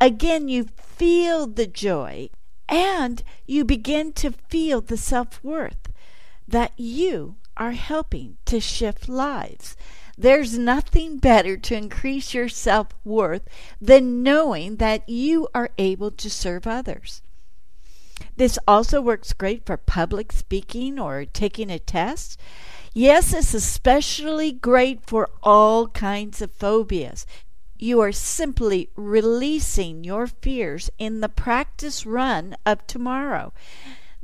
Again, 0.00 0.48
you 0.48 0.64
feel 0.76 1.46
the 1.46 1.66
joy 1.66 2.30
and 2.68 3.22
you 3.46 3.64
begin 3.64 4.12
to 4.14 4.32
feel 4.32 4.80
the 4.80 4.96
self 4.96 5.42
worth 5.42 5.92
that 6.48 6.72
you 6.76 7.36
are 7.56 7.72
helping 7.72 8.36
to 8.44 8.60
shift 8.60 9.08
lives. 9.08 9.76
There's 10.18 10.58
nothing 10.58 11.18
better 11.18 11.56
to 11.58 11.76
increase 11.76 12.32
your 12.32 12.48
self 12.48 12.88
worth 13.04 13.42
than 13.80 14.22
knowing 14.22 14.76
that 14.76 15.08
you 15.08 15.48
are 15.54 15.70
able 15.78 16.10
to 16.12 16.30
serve 16.30 16.66
others. 16.66 17.22
This 18.36 18.58
also 18.66 19.00
works 19.00 19.32
great 19.32 19.66
for 19.66 19.76
public 19.76 20.32
speaking 20.32 20.98
or 20.98 21.24
taking 21.26 21.70
a 21.70 21.78
test. 21.78 22.40
Yes, 22.94 23.34
it's 23.34 23.52
especially 23.52 24.52
great 24.52 25.00
for 25.06 25.28
all 25.42 25.88
kinds 25.88 26.40
of 26.40 26.52
phobias. 26.52 27.26
You 27.78 28.00
are 28.00 28.12
simply 28.12 28.88
releasing 28.96 30.02
your 30.02 30.26
fears 30.26 30.88
in 30.98 31.20
the 31.20 31.28
practice 31.28 32.06
run 32.06 32.56
of 32.64 32.86
tomorrow. 32.86 33.52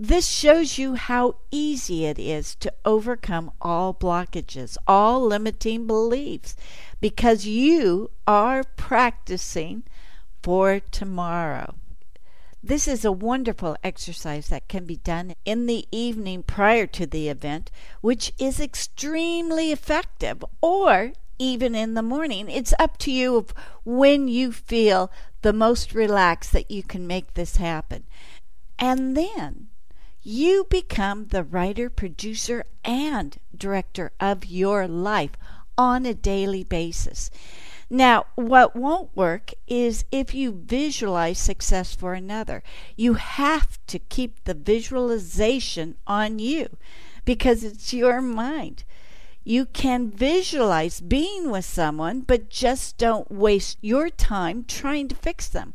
This 0.04 0.26
shows 0.26 0.78
you 0.78 0.96
how 0.96 1.36
easy 1.52 2.06
it 2.06 2.18
is 2.18 2.56
to 2.56 2.72
overcome 2.84 3.52
all 3.60 3.94
blockages, 3.94 4.76
all 4.84 5.24
limiting 5.24 5.86
beliefs, 5.86 6.56
because 7.00 7.46
you 7.46 8.10
are 8.26 8.64
practicing 8.64 9.84
for 10.42 10.80
tomorrow. 10.80 11.76
This 12.60 12.88
is 12.88 13.04
a 13.04 13.12
wonderful 13.12 13.76
exercise 13.84 14.48
that 14.48 14.66
can 14.66 14.86
be 14.86 14.96
done 14.96 15.36
in 15.44 15.66
the 15.66 15.86
evening 15.92 16.42
prior 16.42 16.88
to 16.88 17.06
the 17.06 17.28
event, 17.28 17.70
which 18.00 18.32
is 18.40 18.58
extremely 18.58 19.70
effective, 19.70 20.44
or 20.60 21.12
even 21.38 21.76
in 21.76 21.94
the 21.94 22.02
morning. 22.02 22.50
It's 22.50 22.74
up 22.80 22.98
to 22.98 23.12
you 23.12 23.36
of 23.36 23.54
when 23.84 24.26
you 24.26 24.50
feel 24.50 25.12
the 25.42 25.52
most 25.52 25.94
relaxed 25.94 26.52
that 26.54 26.72
you 26.72 26.82
can 26.82 27.06
make 27.06 27.34
this 27.34 27.58
happen. 27.58 28.02
And 28.80 29.16
then 29.16 29.68
you 30.22 30.66
become 30.70 31.28
the 31.28 31.42
writer, 31.42 31.90
producer, 31.90 32.64
and 32.84 33.38
director 33.56 34.12
of 34.20 34.46
your 34.46 34.86
life 34.86 35.32
on 35.76 36.06
a 36.06 36.14
daily 36.14 36.64
basis. 36.64 37.30
Now, 37.90 38.26
what 38.36 38.74
won't 38.74 39.14
work 39.14 39.52
is 39.66 40.04
if 40.10 40.32
you 40.34 40.62
visualize 40.64 41.38
success 41.38 41.94
for 41.94 42.14
another. 42.14 42.62
You 42.96 43.14
have 43.14 43.78
to 43.88 43.98
keep 43.98 44.44
the 44.44 44.54
visualization 44.54 45.96
on 46.06 46.38
you 46.38 46.78
because 47.24 47.62
it's 47.62 47.92
your 47.92 48.22
mind. 48.22 48.84
You 49.44 49.66
can 49.66 50.10
visualize 50.10 51.00
being 51.00 51.50
with 51.50 51.64
someone, 51.64 52.20
but 52.20 52.48
just 52.48 52.96
don't 52.96 53.30
waste 53.30 53.78
your 53.80 54.08
time 54.08 54.64
trying 54.64 55.08
to 55.08 55.16
fix 55.16 55.48
them. 55.48 55.74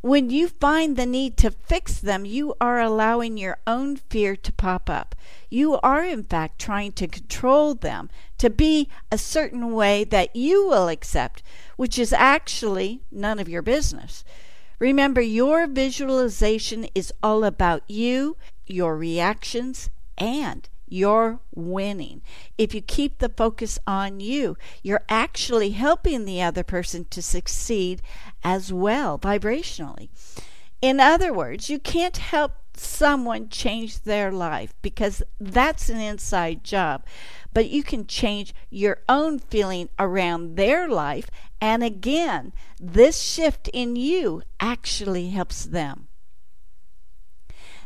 When 0.00 0.30
you 0.30 0.48
find 0.48 0.96
the 0.96 1.06
need 1.06 1.36
to 1.38 1.50
fix 1.50 1.98
them, 1.98 2.24
you 2.24 2.54
are 2.60 2.80
allowing 2.80 3.36
your 3.36 3.58
own 3.66 3.96
fear 3.96 4.34
to 4.34 4.52
pop 4.52 4.88
up. 4.88 5.14
You 5.50 5.78
are, 5.80 6.02
in 6.02 6.24
fact, 6.24 6.58
trying 6.58 6.92
to 6.92 7.06
control 7.06 7.74
them 7.74 8.08
to 8.38 8.48
be 8.48 8.88
a 9.10 9.18
certain 9.18 9.72
way 9.72 10.04
that 10.04 10.34
you 10.34 10.66
will 10.66 10.88
accept, 10.88 11.42
which 11.76 11.98
is 11.98 12.12
actually 12.12 13.02
none 13.12 13.38
of 13.38 13.48
your 13.48 13.62
business. 13.62 14.24
Remember, 14.78 15.20
your 15.20 15.66
visualization 15.66 16.88
is 16.94 17.12
all 17.22 17.44
about 17.44 17.82
you, 17.88 18.36
your 18.66 18.96
reactions, 18.96 19.90
and 20.18 20.68
you're 20.92 21.40
winning. 21.54 22.20
If 22.58 22.74
you 22.74 22.82
keep 22.82 23.18
the 23.18 23.30
focus 23.30 23.78
on 23.86 24.20
you, 24.20 24.56
you're 24.82 25.04
actually 25.08 25.70
helping 25.70 26.24
the 26.24 26.42
other 26.42 26.62
person 26.62 27.06
to 27.10 27.22
succeed 27.22 28.02
as 28.44 28.72
well 28.72 29.18
vibrationally. 29.18 30.10
In 30.82 31.00
other 31.00 31.32
words, 31.32 31.70
you 31.70 31.78
can't 31.78 32.18
help 32.18 32.52
someone 32.74 33.48
change 33.48 34.02
their 34.02 34.30
life 34.30 34.74
because 34.82 35.22
that's 35.40 35.88
an 35.88 36.00
inside 36.00 36.62
job. 36.62 37.04
But 37.54 37.68
you 37.68 37.82
can 37.82 38.06
change 38.06 38.54
your 38.70 38.98
own 39.08 39.38
feeling 39.38 39.88
around 39.98 40.56
their 40.56 40.88
life. 40.88 41.30
And 41.60 41.82
again, 41.82 42.52
this 42.80 43.20
shift 43.20 43.68
in 43.72 43.96
you 43.96 44.42
actually 44.60 45.30
helps 45.30 45.64
them. 45.64 46.08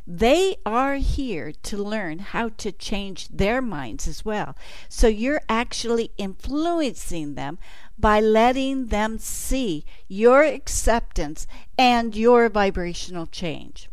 They 0.06 0.56
are 0.64 0.96
here 0.96 1.52
to 1.64 1.76
learn 1.76 2.20
how 2.20 2.50
to 2.58 2.70
change 2.70 3.28
their 3.28 3.60
minds 3.60 4.06
as 4.06 4.24
well. 4.24 4.56
So 4.88 5.08
you're 5.08 5.40
actually 5.48 6.12
influencing 6.16 7.34
them 7.34 7.58
by 7.98 8.20
letting 8.20 8.86
them 8.86 9.18
see 9.18 9.84
your 10.06 10.44
acceptance 10.44 11.46
and 11.76 12.14
your 12.14 12.48
vibrational 12.48 13.26
change. 13.26 13.88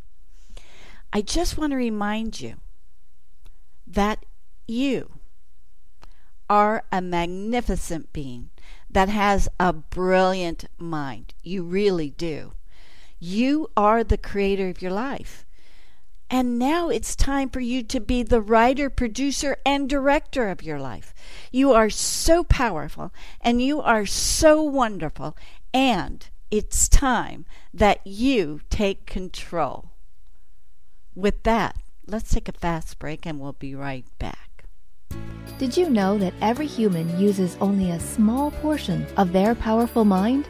I 1.12 1.22
just 1.22 1.58
want 1.58 1.72
to 1.72 1.78
remind 1.78 2.42
you 2.42 2.58
that 3.88 4.26
you 4.68 5.14
are 6.50 6.84
a 6.92 7.02
magnificent 7.02 8.14
being 8.14 8.50
that 8.90 9.10
has 9.10 9.50
a 9.60 9.74
brilliant 9.74 10.66
mind. 10.78 11.34
You 11.42 11.64
really 11.64 12.12
do. 12.12 12.54
You 13.20 13.72
are 13.76 14.04
the 14.04 14.18
creator 14.18 14.70
of 14.70 14.82
your 14.82 14.92
life. 14.92 15.46
And 16.34 16.58
now 16.58 16.90
it's 16.90 17.16
time 17.16 17.52
for 17.52 17.60
you 17.60 17.84
to 17.84 18.00
be 18.00 18.24
the 18.24 18.42
writer, 18.42 18.90
producer, 18.90 19.56
and 19.64 19.88
director 19.88 20.50
of 20.50 20.64
your 20.64 20.80
life. 20.80 21.14
You 21.52 21.74
are 21.74 21.92
so 21.92 22.44
powerful 22.44 23.14
and 23.40 23.62
you 23.62 23.80
are 23.82 24.08
so 24.08 24.64
wonderful, 24.64 25.38
and 25.76 26.28
it's 26.50 26.90
time 26.90 27.46
that 27.72 28.00
you 28.08 28.62
take 28.72 29.06
control. 29.06 29.92
With 31.14 31.44
that, 31.44 31.78
let's 32.08 32.34
take 32.34 32.50
a 32.50 32.54
fast 32.54 32.98
break 32.98 33.28
and 33.28 33.40
we'll 33.40 33.54
be 33.54 33.76
right 33.76 34.08
back. 34.18 34.66
Did 35.60 35.78
you 35.78 35.88
know 35.88 36.18
that 36.18 36.34
every 36.42 36.66
human 36.66 37.20
uses 37.20 37.58
only 37.62 37.92
a 37.92 38.00
small 38.00 38.50
portion 38.50 39.06
of 39.18 39.34
their 39.34 39.54
powerful 39.54 40.04
mind? 40.04 40.50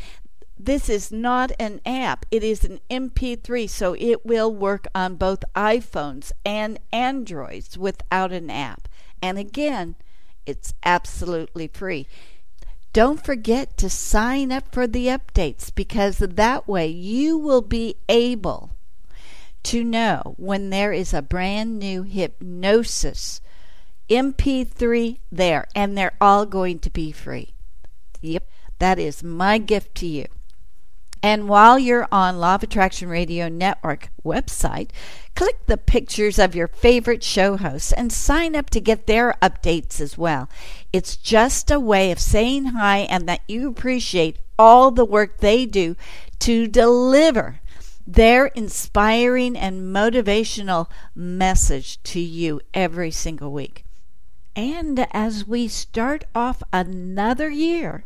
This 0.58 0.88
is 0.88 1.12
not 1.12 1.52
an 1.60 1.82
app, 1.86 2.26
it 2.32 2.42
is 2.42 2.64
an 2.64 2.80
MP3, 2.90 3.70
so 3.70 3.98
it 4.00 4.26
will 4.26 4.56
work 4.56 4.88
on 4.96 5.16
both 5.16 5.44
iPhones 5.56 6.32
and 6.46 6.80
Androids 6.94 7.78
without 7.78 8.32
an 8.32 8.50
app. 8.50 8.88
And 9.22 9.38
again, 9.38 9.96
it's 10.46 10.74
absolutely 10.86 11.68
free. 11.68 12.08
Don't 12.94 13.26
forget 13.26 13.76
to 13.80 13.90
sign 13.90 14.54
up 14.54 14.74
for 14.74 14.88
the 14.88 15.08
updates 15.08 15.70
because 15.76 16.20
that 16.20 16.66
way 16.66 16.88
you 16.88 17.38
will 17.38 17.62
be 17.62 17.96
able 18.08 18.69
to 19.64 19.84
know 19.84 20.36
when 20.38 20.70
there 20.70 20.94
is 20.94 21.14
a 21.14 21.22
brand 21.22 21.80
new 21.80 22.04
hypnosis 22.04 23.42
MP3 24.10 25.20
there, 25.32 25.68
and 25.76 25.98
they're 25.98 26.18
all 26.20 26.46
going 26.46 26.80
to 26.80 26.90
be 26.90 27.12
free. 27.12 27.54
Yep, 28.22 28.50
that 28.80 28.98
is 28.98 29.24
my 29.24 29.58
gift 29.58 29.96
to 29.96 30.08
you. 30.08 30.26
And 31.22 31.50
while 31.50 31.78
you're 31.78 32.08
on 32.12 32.40
Law 32.40 32.56
of 32.56 32.64
Attraction 32.64 33.10
Radio 33.10 33.50
Network 33.50 34.10
website, 34.24 34.90
click 35.36 35.66
the 35.66 35.78
pictures 35.78 36.40
of 36.40 36.56
your 36.56 36.68
favorite 36.68 37.24
show 37.24 37.58
hosts 37.58 37.92
and 37.92 38.12
sign 38.12 38.56
up 38.56 38.70
to 38.70 38.80
get 38.80 39.06
their 39.06 39.36
updates 39.42 40.00
as 40.00 40.18
well. 40.18 40.50
It's 40.94 41.18
just 41.18 41.70
a 41.70 41.80
way 41.80 42.12
of 42.12 42.20
saying 42.20 42.66
hi 42.68 43.00
and 43.00 43.28
that 43.28 43.42
you 43.50 43.70
appreciate 43.70 44.40
all 44.58 44.92
the 44.92 45.06
work 45.06 45.38
they 45.40 45.66
do 45.66 45.98
to 46.40 46.68
deliver 46.68 47.60
their 48.12 48.48
inspiring 48.48 49.56
and 49.56 49.96
motivational 49.96 50.90
message 51.14 52.02
to 52.02 52.20
you 52.20 52.60
every 52.74 53.12
single 53.12 53.52
week. 53.52 53.86
And 54.56 55.06
as 55.12 55.46
we 55.46 55.68
start 55.68 56.24
off 56.34 56.64
another 56.74 57.52
year, 57.52 58.06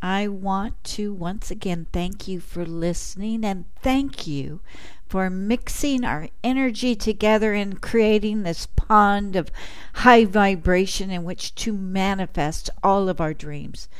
I 0.00 0.28
want 0.28 0.82
to 0.84 1.12
once 1.12 1.50
again 1.50 1.88
thank 1.92 2.26
you 2.26 2.40
for 2.40 2.64
listening 2.64 3.44
and 3.44 3.66
thank 3.82 4.26
you 4.26 4.60
for 5.06 5.28
mixing 5.28 6.04
our 6.04 6.30
energy 6.42 6.96
together 6.96 7.52
and 7.52 7.82
creating 7.82 8.44
this 8.44 8.66
pond 8.76 9.36
of 9.36 9.52
high 9.96 10.24
vibration 10.24 11.10
in 11.10 11.22
which 11.22 11.54
to 11.56 11.74
manifest 11.74 12.70
all 12.82 13.10
of 13.10 13.20
our 13.20 13.34
dreams. 13.34 13.90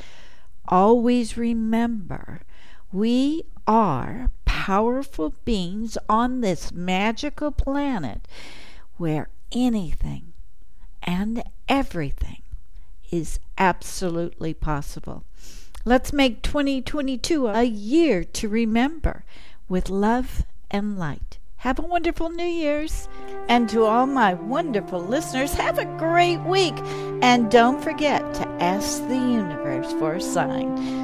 Always 0.68 1.36
remember, 1.36 2.40
we 2.90 3.42
are 3.66 4.30
powerful 4.64 5.34
beings 5.44 5.98
on 6.08 6.40
this 6.40 6.72
magical 6.72 7.50
planet 7.50 8.26
where 8.96 9.28
anything 9.52 10.32
and 11.02 11.44
everything 11.68 12.40
is 13.10 13.38
absolutely 13.58 14.54
possible. 14.54 15.22
Let's 15.84 16.14
make 16.14 16.40
2022 16.40 17.46
a 17.48 17.64
year 17.64 18.24
to 18.24 18.48
remember 18.48 19.26
with 19.68 19.90
love 19.90 20.46
and 20.70 20.98
light. 20.98 21.36
Have 21.56 21.78
a 21.78 21.82
wonderful 21.82 22.30
New 22.30 22.44
Year's. 22.46 23.06
And 23.48 23.68
to 23.68 23.84
all 23.84 24.06
my 24.06 24.32
wonderful 24.32 25.00
listeners, 25.00 25.52
have 25.52 25.78
a 25.78 25.96
great 25.98 26.40
week. 26.40 26.78
And 27.20 27.50
don't 27.50 27.82
forget 27.82 28.32
to 28.36 28.48
ask 28.62 29.06
the 29.08 29.18
universe 29.18 29.92
for 29.98 30.14
a 30.14 30.20
sign. 30.22 31.03